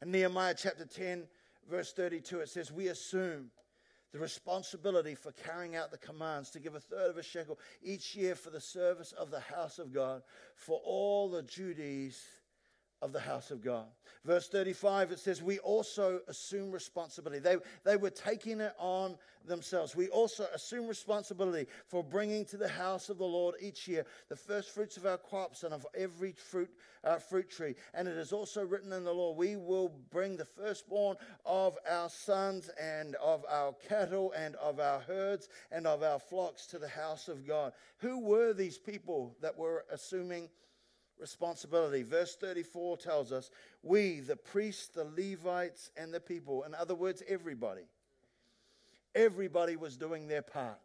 In 0.01 0.11
Nehemiah 0.11 0.55
chapter 0.57 0.85
10, 0.85 1.27
verse 1.69 1.93
32, 1.93 2.39
it 2.39 2.49
says, 2.49 2.71
We 2.71 2.87
assume 2.87 3.51
the 4.13 4.19
responsibility 4.19 5.15
for 5.15 5.31
carrying 5.31 5.75
out 5.75 5.91
the 5.91 5.97
commands 5.97 6.51
to 6.51 6.59
give 6.59 6.75
a 6.75 6.79
third 6.79 7.09
of 7.09 7.17
a 7.17 7.23
shekel 7.23 7.59
each 7.81 8.15
year 8.15 8.35
for 8.35 8.51
the 8.51 8.61
service 8.61 9.11
of 9.13 9.31
the 9.31 9.39
house 9.39 9.79
of 9.79 9.91
God, 9.91 10.21
for 10.55 10.79
all 10.85 11.29
the 11.29 11.41
duties 11.41 12.23
of 13.03 13.11
the 13.11 13.19
house 13.19 13.51
of 13.51 13.61
God. 13.61 13.85
Verse 14.23 14.47
35, 14.47 15.11
it 15.11 15.19
says, 15.19 15.43
We 15.43 15.59
also 15.59 16.21
assume 16.29 16.71
responsibility. 16.71 17.39
They, 17.41 17.57
they 17.83 17.97
were 17.97 18.09
taking 18.09 18.61
it 18.61 18.73
on 18.79 19.17
themselves. 19.45 19.93
We 19.93 20.07
also 20.07 20.47
assume 20.55 20.87
responsibility 20.87 21.67
for 21.85 22.01
bringing 22.01 22.45
to 22.45 22.55
the 22.55 22.69
house 22.69 23.09
of 23.09 23.17
the 23.17 23.25
Lord 23.25 23.55
each 23.59 23.89
year 23.89 24.05
the 24.29 24.37
first 24.37 24.73
fruits 24.73 24.95
of 24.95 25.05
our 25.05 25.17
crops 25.17 25.63
and 25.63 25.73
of 25.73 25.85
every 25.93 26.31
fruit, 26.31 26.69
uh, 27.03 27.17
fruit 27.17 27.49
tree. 27.49 27.75
And 27.93 28.07
it 28.07 28.15
is 28.15 28.31
also 28.31 28.65
written 28.65 28.93
in 28.93 29.03
the 29.03 29.11
law, 29.11 29.33
we 29.33 29.57
will 29.57 29.91
bring 30.09 30.37
the 30.37 30.45
firstborn 30.45 31.17
of 31.45 31.77
our 31.89 32.09
sons 32.09 32.69
and 32.81 33.15
of 33.15 33.43
our 33.49 33.73
cattle 33.89 34.31
and 34.31 34.55
of 34.55 34.79
our 34.79 35.01
herds 35.01 35.49
and 35.73 35.85
of 35.85 36.03
our 36.03 36.19
flocks 36.19 36.65
to 36.67 36.79
the 36.79 36.87
house 36.87 37.27
of 37.27 37.45
God. 37.45 37.73
Who 37.97 38.21
were 38.21 38.53
these 38.53 38.77
people 38.77 39.35
that 39.41 39.57
were 39.57 39.83
assuming 39.91 40.47
responsibility. 41.23 42.03
Verse 42.03 42.35
34 42.35 42.97
tells 42.97 43.31
us 43.31 43.49
we, 43.81 44.19
the 44.19 44.35
priests, 44.35 44.87
the 44.87 45.05
Levites, 45.05 45.89
and 45.95 46.13
the 46.13 46.19
people, 46.19 46.63
in 46.63 46.75
other 46.75 46.95
words, 46.95 47.23
everybody, 47.29 47.83
everybody 49.15 49.77
was 49.77 49.95
doing 49.95 50.27
their 50.27 50.41
part. 50.41 50.79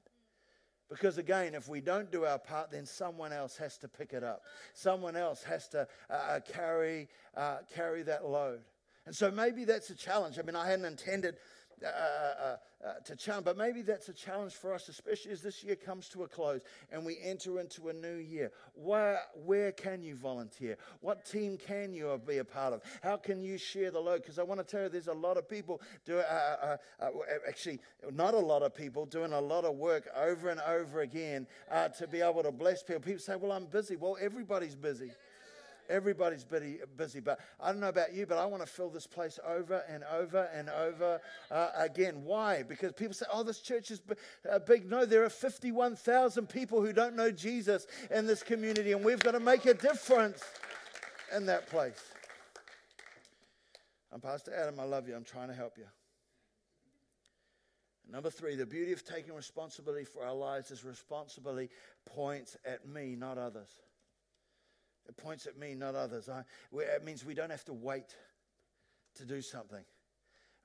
Because 0.89 1.19
again, 1.19 1.57
if 1.57 1.69
we 1.69 1.81
don't 1.81 2.11
do 2.13 2.25
our 2.25 2.39
part, 2.39 2.71
then 2.71 2.87
someone 2.87 3.33
else 3.33 3.57
has 3.57 3.77
to 3.79 3.89
pick 3.89 4.13
it 4.13 4.23
up. 4.23 4.43
Someone 4.75 5.17
else 5.17 5.43
has 5.43 5.67
to 5.69 5.89
uh, 6.09 6.13
uh 6.13 6.41
carry, 6.41 7.09
uh, 7.37 7.59
carry 7.75 8.05
that 8.05 8.25
load. 8.25 8.61
And 9.07 9.15
so 9.15 9.33
maybe 9.33 9.65
that's 9.65 9.91
a 9.91 9.95
challenge. 9.95 10.39
I 10.39 10.43
mean, 10.43 10.55
I 10.55 10.69
hadn't 10.69 10.85
intended 10.85 11.39
uh, 11.85 11.89
uh, 11.89 12.57
uh, 12.85 12.93
to 13.05 13.17
challenge, 13.17 13.45
but 13.45 13.57
maybe 13.57 13.83
that's 13.83 14.09
a 14.09 14.13
challenge 14.13 14.55
for 14.55 14.73
us, 14.73 14.89
especially 14.89 15.33
as 15.33 15.43
this 15.43 15.65
year 15.65 15.75
comes 15.75 16.09
to 16.09 16.23
a 16.23 16.29
close 16.29 16.61
and 16.93 17.05
we 17.05 17.19
enter 17.23 17.59
into 17.59 17.89
a 17.89 17.93
new 17.93 18.17
year. 18.17 18.53
Where, 18.75 19.21
where 19.45 19.73
can 19.73 20.03
you 20.03 20.15
volunteer? 20.15 20.77
What 21.01 21.25
team 21.25 21.59
can 21.59 21.93
you 21.93 22.21
be 22.27 22.39
a 22.39 22.45
part 22.45 22.73
of? 22.73 22.83
How 23.03 23.17
can 23.17 23.41
you 23.43 23.59
share 23.59 23.91
the 23.91 23.99
load? 23.99 24.23
Because 24.23 24.39
I 24.39 24.45
want 24.45 24.61
to 24.61 24.65
tell 24.65 24.85
you, 24.85 24.89
there's 24.89 25.09
a 25.09 25.13
lot 25.13 25.37
of 25.37 25.49
people 25.49 25.81
do, 26.05 26.19
uh, 26.19 26.77
uh, 27.01 27.09
actually, 27.49 27.81
not 28.13 28.35
a 28.35 28.39
lot 28.39 28.63
of 28.63 28.75
people 28.75 29.07
doing 29.07 29.33
a 29.33 29.41
lot 29.41 29.65
of 29.65 29.75
work 29.75 30.09
over 30.17 30.49
and 30.49 30.61
over 30.61 31.01
again 31.01 31.47
to 31.99 32.07
be 32.07 32.21
able 32.21 32.43
to 32.43 32.53
bless 32.53 32.83
people. 32.83 33.03
People 33.03 33.21
say, 33.21 33.37
"Well, 33.37 33.53
I'm 33.53 33.67
busy." 33.67 33.97
Well, 33.97 34.17
everybody's 34.21 34.75
busy. 34.77 35.11
Everybody's 35.89 36.45
busy, 36.45 36.81
busy, 36.97 37.21
but 37.21 37.41
I 37.59 37.73
don't 37.73 37.81
know 37.81 37.89
about 37.89 38.13
you, 38.13 38.27
but 38.27 38.37
I 38.37 38.45
want 38.45 38.63
to 38.63 38.69
fill 38.69 38.91
this 38.91 39.07
place 39.07 39.39
over 39.47 39.83
and 39.89 40.05
over 40.13 40.49
and 40.55 40.69
over 40.69 41.19
uh, 41.51 41.71
again. 41.77 42.25
Why? 42.25 42.63
Because 42.63 42.93
people 42.93 43.15
say, 43.15 43.25
oh, 43.33 43.43
this 43.43 43.61
church 43.61 43.91
is 43.91 44.03
uh, 44.51 44.59
big. 44.59 44.89
No, 44.89 45.07
there 45.07 45.25
are 45.25 45.31
51,000 45.31 46.47
people 46.47 46.85
who 46.85 46.93
don't 46.93 47.17
know 47.17 47.31
Jesus 47.31 47.87
in 48.11 48.27
this 48.27 48.43
community, 48.43 48.93
and 48.93 49.03
we've 49.03 49.21
got 49.21 49.33
to 49.33 49.41
make 49.41 49.65
a 49.65 49.75
difference 49.75 50.43
in 51.35 51.47
that 51.47 51.67
place. 51.69 52.03
I'm 54.13 54.21
Pastor 54.21 54.55
Adam. 54.55 54.79
I 54.81 54.85
love 54.85 55.09
you. 55.09 55.15
I'm 55.15 55.25
trying 55.25 55.49
to 55.49 55.55
help 55.55 55.79
you. 55.79 55.85
Number 58.11 58.31
three, 58.31 58.57
the 58.57 58.67
beauty 58.67 58.93
of 58.93 59.05
taking 59.05 59.35
responsibility 59.35 60.05
for 60.05 60.25
our 60.25 60.35
lives 60.35 60.71
is 60.71 60.83
responsibility 60.83 61.71
points 62.07 62.57
at 62.67 62.89
me, 62.89 63.17
not 63.17 63.37
others. 63.37 63.69
It 65.09 65.17
points 65.17 65.47
at 65.47 65.59
me, 65.59 65.75
not 65.75 65.95
others. 65.95 66.29
I, 66.29 66.45
it 66.73 67.05
means 67.05 67.25
we 67.25 67.35
don't 67.35 67.51
have 67.51 67.65
to 67.65 67.73
wait 67.73 68.15
to 69.17 69.25
do 69.25 69.41
something. 69.41 69.85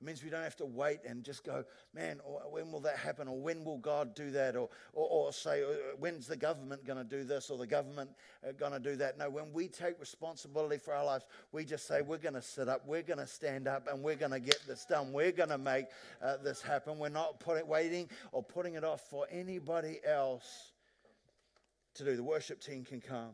It 0.00 0.04
means 0.04 0.22
we 0.24 0.28
don't 0.28 0.42
have 0.42 0.56
to 0.56 0.66
wait 0.66 0.98
and 1.06 1.24
just 1.24 1.44
go, 1.44 1.64
man, 1.94 2.20
when 2.50 2.70
will 2.70 2.80
that 2.80 2.98
happen? 2.98 3.26
Or 3.26 3.38
when 3.38 3.64
will 3.64 3.78
God 3.78 4.14
do 4.14 4.30
that? 4.32 4.56
Or, 4.56 4.68
or, 4.92 5.08
or 5.08 5.32
say, 5.32 5.62
uh, 5.62 5.96
when's 5.98 6.26
the 6.26 6.36
government 6.36 6.84
going 6.84 6.98
to 6.98 7.04
do 7.04 7.24
this 7.24 7.48
or 7.48 7.56
the 7.56 7.66
government 7.66 8.10
uh, 8.46 8.52
going 8.52 8.72
to 8.72 8.80
do 8.80 8.96
that? 8.96 9.16
No, 9.16 9.30
when 9.30 9.52
we 9.52 9.68
take 9.68 9.98
responsibility 9.98 10.78
for 10.78 10.92
our 10.92 11.04
lives, 11.04 11.24
we 11.52 11.64
just 11.64 11.86
say, 11.86 12.02
we're 12.02 12.18
going 12.18 12.34
to 12.34 12.42
sit 12.42 12.68
up, 12.68 12.86
we're 12.86 13.02
going 13.02 13.20
to 13.20 13.26
stand 13.26 13.66
up, 13.66 13.88
and 13.90 14.02
we're 14.02 14.16
going 14.16 14.32
to 14.32 14.40
get 14.40 14.58
this 14.66 14.84
done. 14.84 15.12
We're 15.12 15.32
going 15.32 15.48
to 15.50 15.58
make 15.58 15.86
uh, 16.20 16.36
this 16.36 16.60
happen. 16.60 16.98
We're 16.98 17.08
not 17.08 17.40
putting, 17.40 17.66
waiting 17.66 18.10
or 18.32 18.42
putting 18.42 18.74
it 18.74 18.84
off 18.84 19.08
for 19.08 19.26
anybody 19.30 20.00
else 20.04 20.72
to 21.94 22.04
do. 22.04 22.16
The 22.16 22.24
worship 22.24 22.60
team 22.60 22.84
can 22.84 23.00
come. 23.00 23.30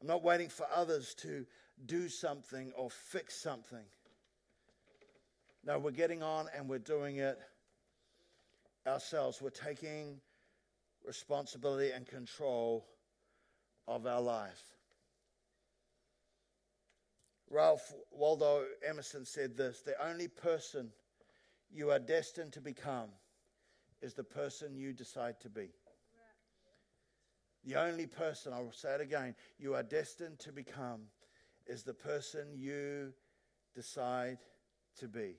I'm 0.00 0.06
not 0.06 0.22
waiting 0.22 0.48
for 0.48 0.66
others 0.74 1.14
to 1.16 1.44
do 1.86 2.08
something 2.08 2.72
or 2.76 2.90
fix 2.90 3.34
something. 3.34 3.84
No, 5.64 5.78
we're 5.78 5.90
getting 5.90 6.22
on 6.22 6.46
and 6.56 6.68
we're 6.68 6.78
doing 6.78 7.16
it 7.16 7.38
ourselves. 8.86 9.42
We're 9.42 9.50
taking 9.50 10.20
responsibility 11.06 11.90
and 11.90 12.06
control 12.06 12.86
of 13.86 14.06
our 14.06 14.20
life. 14.20 14.62
Ralph 17.50 17.94
Waldo 18.12 18.66
Emerson 18.86 19.24
said 19.24 19.56
this 19.56 19.80
the 19.80 19.94
only 20.06 20.28
person 20.28 20.90
you 21.70 21.90
are 21.90 21.98
destined 21.98 22.52
to 22.52 22.60
become 22.60 23.08
is 24.02 24.14
the 24.14 24.24
person 24.24 24.76
you 24.76 24.92
decide 24.92 25.40
to 25.40 25.48
be. 25.48 25.70
The 27.64 27.76
only 27.76 28.06
person, 28.06 28.52
I 28.52 28.60
will 28.60 28.72
say 28.72 28.94
it 28.94 29.00
again, 29.00 29.34
you 29.58 29.74
are 29.74 29.82
destined 29.82 30.38
to 30.40 30.52
become 30.52 31.02
is 31.66 31.82
the 31.82 31.94
person 31.94 32.46
you 32.54 33.12
decide 33.74 34.38
to 34.98 35.08
be. 35.08 35.34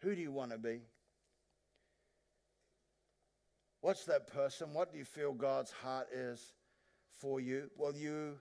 Who 0.00 0.14
do 0.14 0.20
you 0.20 0.32
want 0.32 0.50
to 0.50 0.58
be? 0.58 0.80
What's 3.80 4.04
that 4.06 4.26
person? 4.26 4.74
What 4.74 4.90
do 4.90 4.98
you 4.98 5.04
feel 5.04 5.32
God's 5.32 5.70
heart 5.70 6.08
is 6.12 6.54
for 7.20 7.40
you? 7.40 7.70
Well, 7.76 7.94
you 7.94 8.38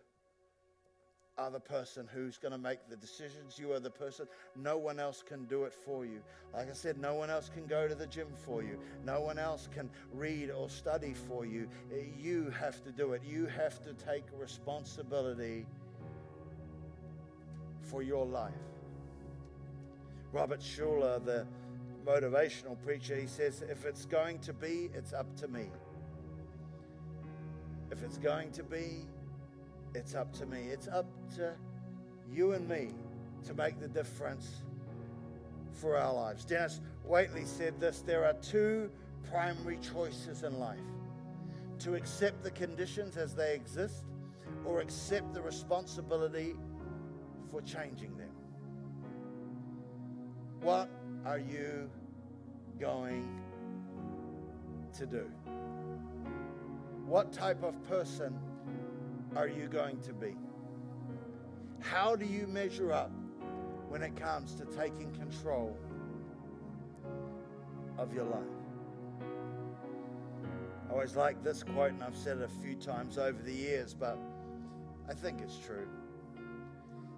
are 1.38 1.52
the 1.52 1.60
person 1.60 2.08
who's 2.14 2.38
going 2.38 2.54
to 2.54 2.58
make 2.58 2.80
the 2.90 2.96
decisions. 2.96 3.60
You 3.60 3.74
are 3.74 3.80
the 3.80 3.90
person. 3.90 4.28
No 4.56 4.78
one 4.78 5.00
else 5.00 5.22
can 5.28 5.46
do 5.46 5.66
it 5.66 5.74
for 5.74 6.06
you. 6.06 6.22
Like 6.54 6.70
I 6.70 6.74
said, 6.74 6.98
no 6.98 7.14
one 7.16 7.30
else 7.30 7.50
can 7.54 7.66
go 7.66 7.88
to 7.88 7.96
the 7.96 8.08
gym 8.08 8.28
for 8.46 8.64
you. 8.64 8.80
No 9.06 9.20
one 9.20 9.38
else 9.38 9.68
can 9.74 9.90
read 10.14 10.50
or 10.50 10.70
study 10.70 11.14
for 11.14 11.46
you. 11.46 11.68
You 12.18 12.54
have 12.58 12.82
to 12.86 12.92
do 12.92 13.14
it. 13.14 13.22
You 13.26 13.48
have 13.48 13.82
to 13.84 13.94
take 13.94 14.24
responsibility 14.40 15.66
for 17.82 18.02
your 18.02 18.26
life. 18.26 18.54
Robert 20.32 20.62
Schuller, 20.62 21.24
the 21.24 21.46
motivational 22.06 22.78
preacher, 22.84 23.16
he 23.16 23.28
says, 23.28 23.62
if 23.70 23.86
it's 23.86 24.06
going 24.06 24.40
to 24.40 24.54
be, 24.54 24.90
it's 24.94 25.12
up 25.12 25.36
to 25.38 25.48
me. 25.48 25.70
If 27.92 28.04
it's 28.04 28.18
going 28.18 28.52
to 28.52 28.64
be, 28.64 29.06
it's 29.96 30.14
up 30.14 30.32
to 30.34 30.46
me. 30.46 30.60
It's 30.72 30.88
up 30.88 31.06
to 31.36 31.54
you 32.32 32.52
and 32.52 32.68
me 32.68 32.90
to 33.46 33.54
make 33.54 33.80
the 33.80 33.88
difference 33.88 34.62
for 35.72 35.98
our 35.98 36.14
lives. 36.14 36.46
Dennis 36.46 36.82
Waitley 37.08 37.48
said 37.48 37.80
this 37.80 38.02
there 38.02 38.26
are 38.26 38.34
two 38.34 38.92
primary 39.30 39.78
choices 39.78 40.44
in 40.44 40.60
life 40.60 40.78
to 41.80 41.96
accept 41.96 42.44
the 42.44 42.52
conditions 42.52 43.18
as 43.18 43.34
they 43.36 43.56
exist 43.56 44.06
or 44.66 44.82
accept 44.82 45.34
the 45.34 45.42
responsibility 45.42 46.56
for 47.52 47.62
changing 47.62 48.16
them. 48.18 48.30
What 50.62 50.90
are 51.26 51.40
you 51.40 51.90
going 52.80 53.28
to 54.98 55.06
do? 55.06 55.30
What 57.06 57.32
type 57.32 57.64
of 57.64 57.82
person 57.88 58.38
are 59.36 59.48
you 59.48 59.68
going 59.68 60.00
to 60.02 60.14
be? 60.14 60.36
How 61.80 62.16
do 62.16 62.26
you 62.26 62.48
measure 62.48 62.92
up 62.92 63.12
when 63.90 64.02
it 64.02 64.16
comes 64.16 64.56
to 64.56 64.66
taking 64.66 65.12
control 65.14 65.78
of 67.98 68.14
your 68.14 68.26
life? 68.26 68.44
I 70.90 70.94
always 70.94 71.16
like 71.16 71.44
this 71.44 71.64
quote, 71.64 71.92
and 71.92 72.04
I've 72.04 72.16
said 72.16 72.38
it 72.38 72.44
a 72.44 72.62
few 72.62 72.76
times 72.76 73.18
over 73.18 73.42
the 73.42 73.54
years, 73.54 73.94
but 73.94 74.18
I 75.10 75.14
think 75.14 75.42
it's 75.42 75.58
true. 75.58 75.88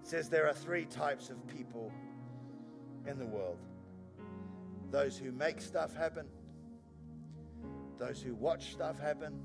It 0.02 0.08
says 0.08 0.30
there 0.30 0.48
are 0.48 0.54
three 0.54 0.86
types 0.86 1.30
of 1.30 1.46
people 1.48 1.92
in 3.08 3.18
the 3.18 3.26
world 3.26 3.60
those 4.90 5.18
who 5.18 5.34
make 5.34 5.60
stuff 5.60 5.94
happen, 5.94 6.26
those 8.00 8.22
who 8.22 8.34
watch 8.36 8.72
stuff 8.72 8.98
happen, 8.98 9.38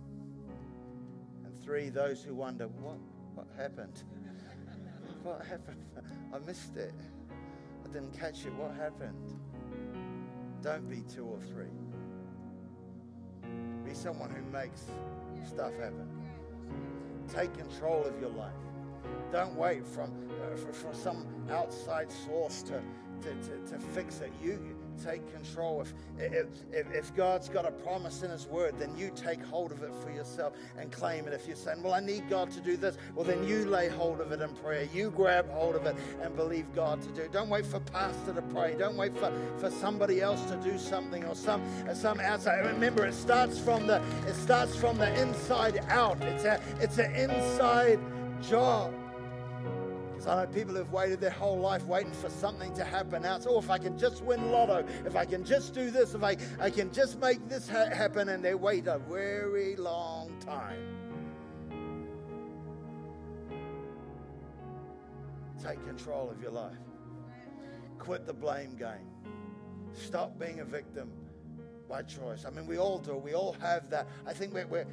three, 1.65 1.89
those 1.89 2.23
who 2.23 2.35
wonder, 2.35 2.69
what, 2.69 2.99
what 3.35 3.47
happened? 3.57 4.03
what 5.23 5.45
happened? 5.47 5.85
I 6.33 6.39
missed 6.47 6.77
it. 6.77 6.95
I 7.85 7.93
didn't 7.93 8.19
catch 8.19 8.45
it. 8.45 8.53
What 8.55 8.75
happened? 8.75 9.39
Don't 10.63 10.89
be 10.89 11.03
two 11.13 11.25
or 11.25 11.39
three. 11.41 11.67
Be 13.85 13.95
someone 13.95 14.31
who 14.31 14.43
makes 14.51 14.85
stuff 15.47 15.73
happen. 15.79 16.09
Take 17.33 17.55
control 17.55 18.05
of 18.05 18.21
your 18.21 18.31
life. 18.31 18.53
Don't 19.33 19.55
wait 19.57 19.87
from, 19.87 20.13
uh, 20.31 20.57
for, 20.57 20.73
for 20.73 20.95
some 20.95 21.27
outside 21.51 22.11
source 22.11 22.63
to, 22.63 22.81
to, 23.23 23.35
to, 23.49 23.73
to 23.73 23.79
fix 23.79 24.21
it. 24.21 24.33
You, 24.43 24.77
take 24.99 25.33
control. 25.33 25.85
If, 26.19 26.47
if, 26.73 26.93
if 26.93 27.15
God's 27.15 27.49
got 27.49 27.67
a 27.67 27.71
promise 27.71 28.23
in 28.23 28.31
His 28.31 28.47
Word, 28.47 28.75
then 28.79 28.97
you 28.97 29.11
take 29.15 29.43
hold 29.45 29.73
of 29.73 29.83
it 29.83 29.93
for 30.03 30.11
yourself 30.11 30.55
and 30.79 30.91
claim 30.91 31.27
it. 31.27 31.33
If 31.33 31.47
you're 31.47 31.57
saying, 31.57 31.83
Well, 31.83 31.95
I 31.95 32.01
need 32.01 32.29
God 32.29 32.51
to 32.53 32.61
do 32.61 32.77
this, 32.77 32.97
well, 33.15 33.25
then 33.25 33.47
you 33.47 33.67
lay 33.67 33.89
hold 33.89 34.21
of 34.21 34.33
it 34.33 34.41
in 34.41 34.51
prayer. 34.57 34.89
You 34.93 35.11
grab 35.11 35.51
hold 35.51 35.77
of 35.77 35.87
it 35.87 35.97
and 36.23 36.35
believe 36.37 36.67
God 36.75 37.03
to 37.03 37.09
do. 37.11 37.29
Don't 37.33 37.49
wait 37.49 37.67
for 37.67 37.81
pastor 37.81 38.33
to 38.35 38.43
pray. 38.43 38.75
Don't 38.79 38.97
wait 38.97 39.17
for, 39.17 39.33
for 39.59 39.71
somebody 39.71 40.21
else 40.21 40.43
to 40.51 40.57
do 40.57 40.79
something 40.79 41.25
or 41.25 41.35
some, 41.35 41.63
some 41.95 42.21
outside. 42.21 42.65
Remember, 42.67 43.05
it 43.07 43.15
starts 43.15 43.59
from 43.59 43.87
the 43.87 44.03
it 44.27 44.35
starts 44.35 44.77
from 44.77 44.99
the 44.99 45.21
inside 45.21 45.85
out. 45.89 46.21
It's 46.23 46.45
a 46.45 46.61
it's 46.81 46.99
an 46.99 47.15
inside 47.15 47.99
job. 48.43 48.93
So 50.23 50.31
I 50.31 50.45
know 50.45 50.53
people 50.53 50.77
who've 50.77 50.93
waited 50.93 51.21
their 51.21 51.31
whole 51.31 51.59
life 51.59 51.85
waiting 51.85 52.13
for 52.13 52.31
something 52.31 52.73
to 52.75 52.85
happen 52.85 53.25
out. 53.25 53.45
Oh, 53.49 53.59
if 53.59 53.69
I 53.69 53.79
can 53.79 53.99
just 53.99 54.23
win 54.23 54.53
lotto, 54.53 54.87
if 55.05 55.17
I 55.17 55.25
can 55.25 55.45
just 55.45 55.75
do 55.75 55.91
this, 55.91 56.15
if 56.15 56.23
I, 56.23 56.37
I 56.61 56.71
can 56.71 56.93
just 56.93 57.19
make 57.19 57.49
this 57.49 57.69
ha- 57.69 57.91
happen, 57.93 58.29
and 58.29 58.45
they 58.45 58.55
wait 58.55 58.87
a 58.87 59.01
very 59.01 59.75
long 59.75 60.33
time. 60.39 60.79
Take 65.61 65.85
control 65.85 66.31
of 66.31 66.41
your 66.41 66.53
life. 66.53 66.77
Quit 67.99 68.25
the 68.25 68.33
blame 68.33 68.77
game. 68.77 69.11
Stop 69.93 70.39
being 70.39 70.61
a 70.61 70.65
victim 70.65 71.11
by 71.93 72.01
choice. 72.01 72.47
I 72.47 72.51
mean, 72.51 72.67
we 72.67 72.79
all 72.79 72.99
do. 72.99 73.19
We 73.19 73.35
all 73.35 73.55
have 73.61 73.91
that. 73.91 74.07
I 74.27 74.33
think 74.33 74.55
we're, 74.55 74.67
we 74.67 74.87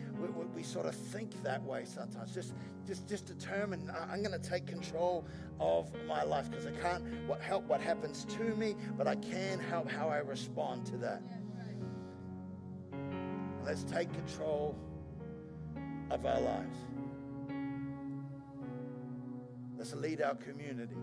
we 0.53 0.63
sort 0.63 0.85
of 0.85 0.93
think 0.93 1.31
that 1.43 1.63
way 1.63 1.85
sometimes. 1.85 2.33
Just, 2.33 2.53
just, 2.85 3.07
just 3.07 3.25
determine 3.25 3.89
I'm 4.11 4.21
going 4.21 4.37
to 4.37 4.49
take 4.49 4.67
control 4.67 5.25
of 5.61 5.89
my 6.09 6.23
life 6.23 6.51
because 6.51 6.65
I 6.65 6.71
can't 6.71 7.05
help 7.41 7.63
what 7.69 7.79
happens 7.79 8.25
to 8.25 8.43
me, 8.55 8.75
but 8.97 9.07
I 9.07 9.15
can 9.15 9.59
help 9.59 9.89
how 9.89 10.09
I 10.09 10.17
respond 10.17 10.85
to 10.87 10.97
that. 10.97 11.21
Let's 13.65 13.83
take 13.85 14.11
control 14.11 14.75
of 16.11 16.25
our 16.25 16.41
lives. 16.41 16.77
Let's 19.77 19.95
lead 19.95 20.21
our 20.21 20.35
community 20.35 20.97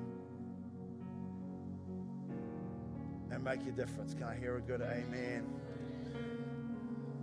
and 3.31 3.43
make 3.43 3.63
a 3.63 3.73
difference. 3.73 4.13
Can 4.13 4.25
I 4.25 4.37
hear 4.37 4.59
a 4.59 4.61
good 4.61 4.83
amen 4.83 5.47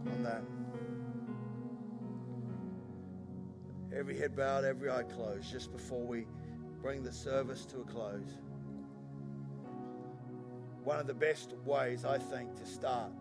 on 0.07 0.23
that? 0.23 0.43
Every 3.95 4.17
head 4.17 4.35
bowed, 4.35 4.65
every 4.65 4.89
eye 4.89 5.03
closed, 5.03 5.51
just 5.51 5.71
before 5.71 6.03
we 6.03 6.25
bring 6.81 7.03
the 7.03 7.11
service 7.11 7.65
to 7.65 7.81
a 7.81 7.83
close. 7.83 8.37
One 10.83 10.99
of 10.99 11.07
the 11.07 11.13
best 11.13 11.53
ways, 11.65 12.03
I 12.03 12.17
think, 12.17 12.55
to 12.55 12.65
start 12.65 13.11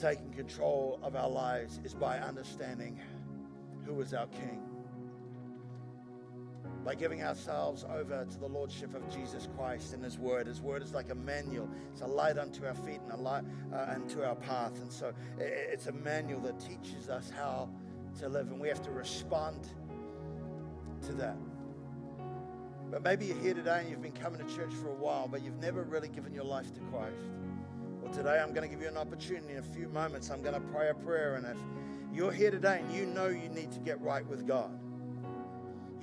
taking 0.00 0.32
control 0.32 0.98
of 1.02 1.14
our 1.16 1.28
lives 1.28 1.80
is 1.84 1.94
by 1.94 2.18
understanding 2.18 3.00
who 3.84 4.00
is 4.00 4.14
our 4.14 4.26
King. 4.28 4.62
By 6.84 6.94
giving 6.94 7.22
ourselves 7.22 7.84
over 7.84 8.26
to 8.30 8.38
the 8.38 8.46
Lordship 8.46 8.94
of 8.94 9.08
Jesus 9.08 9.48
Christ 9.56 9.94
and 9.94 10.04
His 10.04 10.18
Word. 10.18 10.46
His 10.46 10.60
Word 10.60 10.82
is 10.82 10.92
like 10.92 11.10
a 11.10 11.14
manual, 11.14 11.68
it's 11.92 12.02
a 12.02 12.06
light 12.06 12.36
unto 12.36 12.66
our 12.66 12.74
feet 12.74 13.00
and 13.02 13.12
a 13.12 13.16
light 13.16 13.44
uh, 13.72 13.86
unto 13.88 14.22
our 14.22 14.34
path. 14.34 14.80
And 14.82 14.92
so 14.92 15.12
it's 15.38 15.86
a 15.86 15.92
manual 15.92 16.40
that 16.40 16.60
teaches 16.60 17.08
us 17.08 17.30
how 17.34 17.70
to 18.20 18.28
live, 18.28 18.48
and 18.50 18.60
we 18.60 18.68
have 18.68 18.82
to 18.82 18.90
respond 18.90 19.66
to 21.06 21.12
that. 21.14 21.36
But 22.90 23.02
maybe 23.02 23.26
you're 23.26 23.38
here 23.38 23.54
today 23.54 23.80
and 23.80 23.90
you've 23.90 24.02
been 24.02 24.12
coming 24.12 24.46
to 24.46 24.54
church 24.54 24.72
for 24.72 24.88
a 24.88 24.94
while, 24.94 25.26
but 25.26 25.42
you've 25.42 25.60
never 25.60 25.82
really 25.82 26.08
given 26.08 26.32
your 26.32 26.44
life 26.44 26.72
to 26.74 26.80
Christ. 26.92 27.16
Well, 28.00 28.12
today 28.12 28.38
I'm 28.40 28.52
going 28.52 28.68
to 28.68 28.72
give 28.72 28.82
you 28.82 28.88
an 28.88 28.96
opportunity. 28.96 29.54
In 29.54 29.58
a 29.58 29.62
few 29.62 29.88
moments, 29.88 30.30
I'm 30.30 30.42
going 30.42 30.54
to 30.54 30.60
pray 30.60 30.90
a 30.90 30.94
prayer. 30.94 31.34
And 31.36 31.46
if 31.46 31.56
you're 32.12 32.30
here 32.30 32.50
today 32.50 32.82
and 32.84 32.94
you 32.94 33.06
know 33.06 33.26
you 33.26 33.48
need 33.48 33.72
to 33.72 33.80
get 33.80 34.00
right 34.00 34.24
with 34.26 34.46
God, 34.46 34.78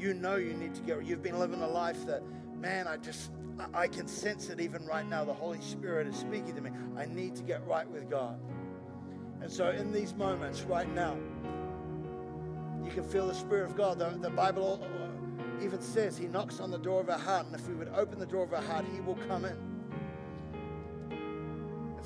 you 0.02 0.16
know 0.16 0.36
you 0.36 0.54
need 0.54 0.74
to 0.76 0.82
get 0.82 1.06
You've 1.06 1.22
been 1.22 1.38
living 1.38 1.62
a 1.62 1.68
life 1.68 2.06
that, 2.08 2.24
man, 2.56 2.88
I 2.88 2.98
just, 2.98 3.32
I 3.74 3.88
can 3.88 4.08
sense 4.08 4.50
it 4.50 4.60
even 4.60 4.84
right 4.86 5.08
now. 5.08 5.24
The 5.24 5.34
Holy 5.34 5.62
Spirit 5.62 6.08
is 6.08 6.16
speaking 6.16 6.56
to 6.56 6.62
me. 6.62 6.72
I 6.98 7.06
need 7.06 7.36
to 7.36 7.44
get 7.44 7.66
right 7.68 7.88
with 7.88 8.10
God. 8.10 8.40
And 9.42 9.52
so, 9.52 9.70
in 9.70 9.92
these 9.92 10.14
moments 10.16 10.62
right 10.64 10.92
now, 10.94 11.18
you 12.84 12.92
can 12.92 13.04
feel 13.04 13.28
the 13.28 13.34
Spirit 13.34 13.66
of 13.70 13.78
God. 13.78 14.00
The, 14.00 14.10
the 14.20 14.30
Bible 14.30 14.84
even 15.64 15.82
says 15.82 16.18
He 16.18 16.28
knocks 16.28 16.60
on 16.60 16.72
the 16.72 16.80
door 16.80 17.02
of 17.02 17.10
our 17.10 17.20
heart, 17.20 17.46
and 17.46 17.56
if 17.56 17.68
we 17.68 17.76
would 17.76 17.90
open 17.90 18.20
the 18.20 18.26
door 18.26 18.44
of 18.44 18.54
our 18.54 18.62
heart, 18.62 18.86
He 18.92 19.02
will 19.02 19.18
come 19.28 19.46
in. 19.46 19.71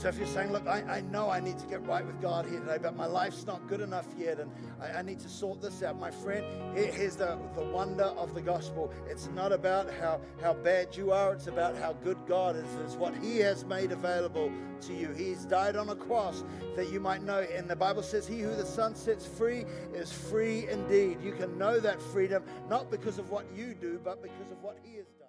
So 0.06 0.10
if 0.10 0.20
you're 0.20 0.28
saying, 0.28 0.52
look, 0.52 0.68
I, 0.68 0.84
I 0.84 1.02
know 1.02 1.32
I 1.32 1.40
need 1.40 1.58
to 1.58 1.66
get 1.66 1.84
right 1.88 2.06
with 2.06 2.22
God 2.22 2.46
here 2.46 2.60
today, 2.60 2.78
but 2.80 2.96
my 2.96 3.08
life's 3.08 3.48
not 3.48 3.68
good 3.68 3.82
enough 3.82 4.06
yet, 4.16 4.40
and 4.40 4.52
I, 4.80 5.00
I 5.00 5.02
need 5.02 5.20
to 5.22 5.28
sort 5.28 5.64
this 5.64 5.82
out, 5.82 6.00
my 6.00 6.12
friend, 6.12 6.46
here, 6.78 6.92
here's 6.92 7.16
the, 7.16 7.40
the 7.56 7.64
wonder 7.64 8.04
of 8.04 8.36
the 8.36 8.42
gospel. 8.42 8.94
It's 9.10 9.30
not 9.34 9.52
about 9.52 9.92
how, 10.00 10.22
how 10.44 10.54
bad 10.54 10.96
you 10.96 11.12
are, 11.12 11.34
it's 11.34 11.48
about 11.48 11.76
how 11.76 11.94
good 12.04 12.20
God 12.28 12.56
is. 12.56 12.68
It's 12.84 12.94
what 12.94 13.18
He 13.18 13.40
has 13.40 13.66
made 13.66 13.92
available 13.92 14.52
to 14.82 14.94
you. 14.94 15.10
He's 15.10 15.44
died 15.44 15.76
on 15.76 15.90
a 15.90 15.96
cross 15.96 16.44
that 16.76 16.92
you 16.92 17.00
might 17.00 17.24
know. 17.24 17.40
And 17.40 17.68
the 17.68 17.76
Bible 17.76 18.04
says, 18.04 18.28
He 18.28 18.42
who 18.42 18.56
the 18.56 18.64
Son 18.64 18.94
sets 18.94 19.26
free 19.26 19.66
is 19.92 20.14
free 20.14 20.68
indeed. 20.70 21.18
You 21.20 21.32
can 21.32 21.58
know 21.58 21.80
that 21.80 22.00
freedom 22.00 22.44
not 22.70 22.92
because 22.92 23.18
of 23.18 23.32
what 23.32 23.48
you 23.56 23.74
do, 23.74 24.00
but 24.04 24.22
because 24.22 24.52
of 24.52 24.62
what 24.62 24.78
He 24.84 24.98
has 24.98 25.08
done. 25.20 25.25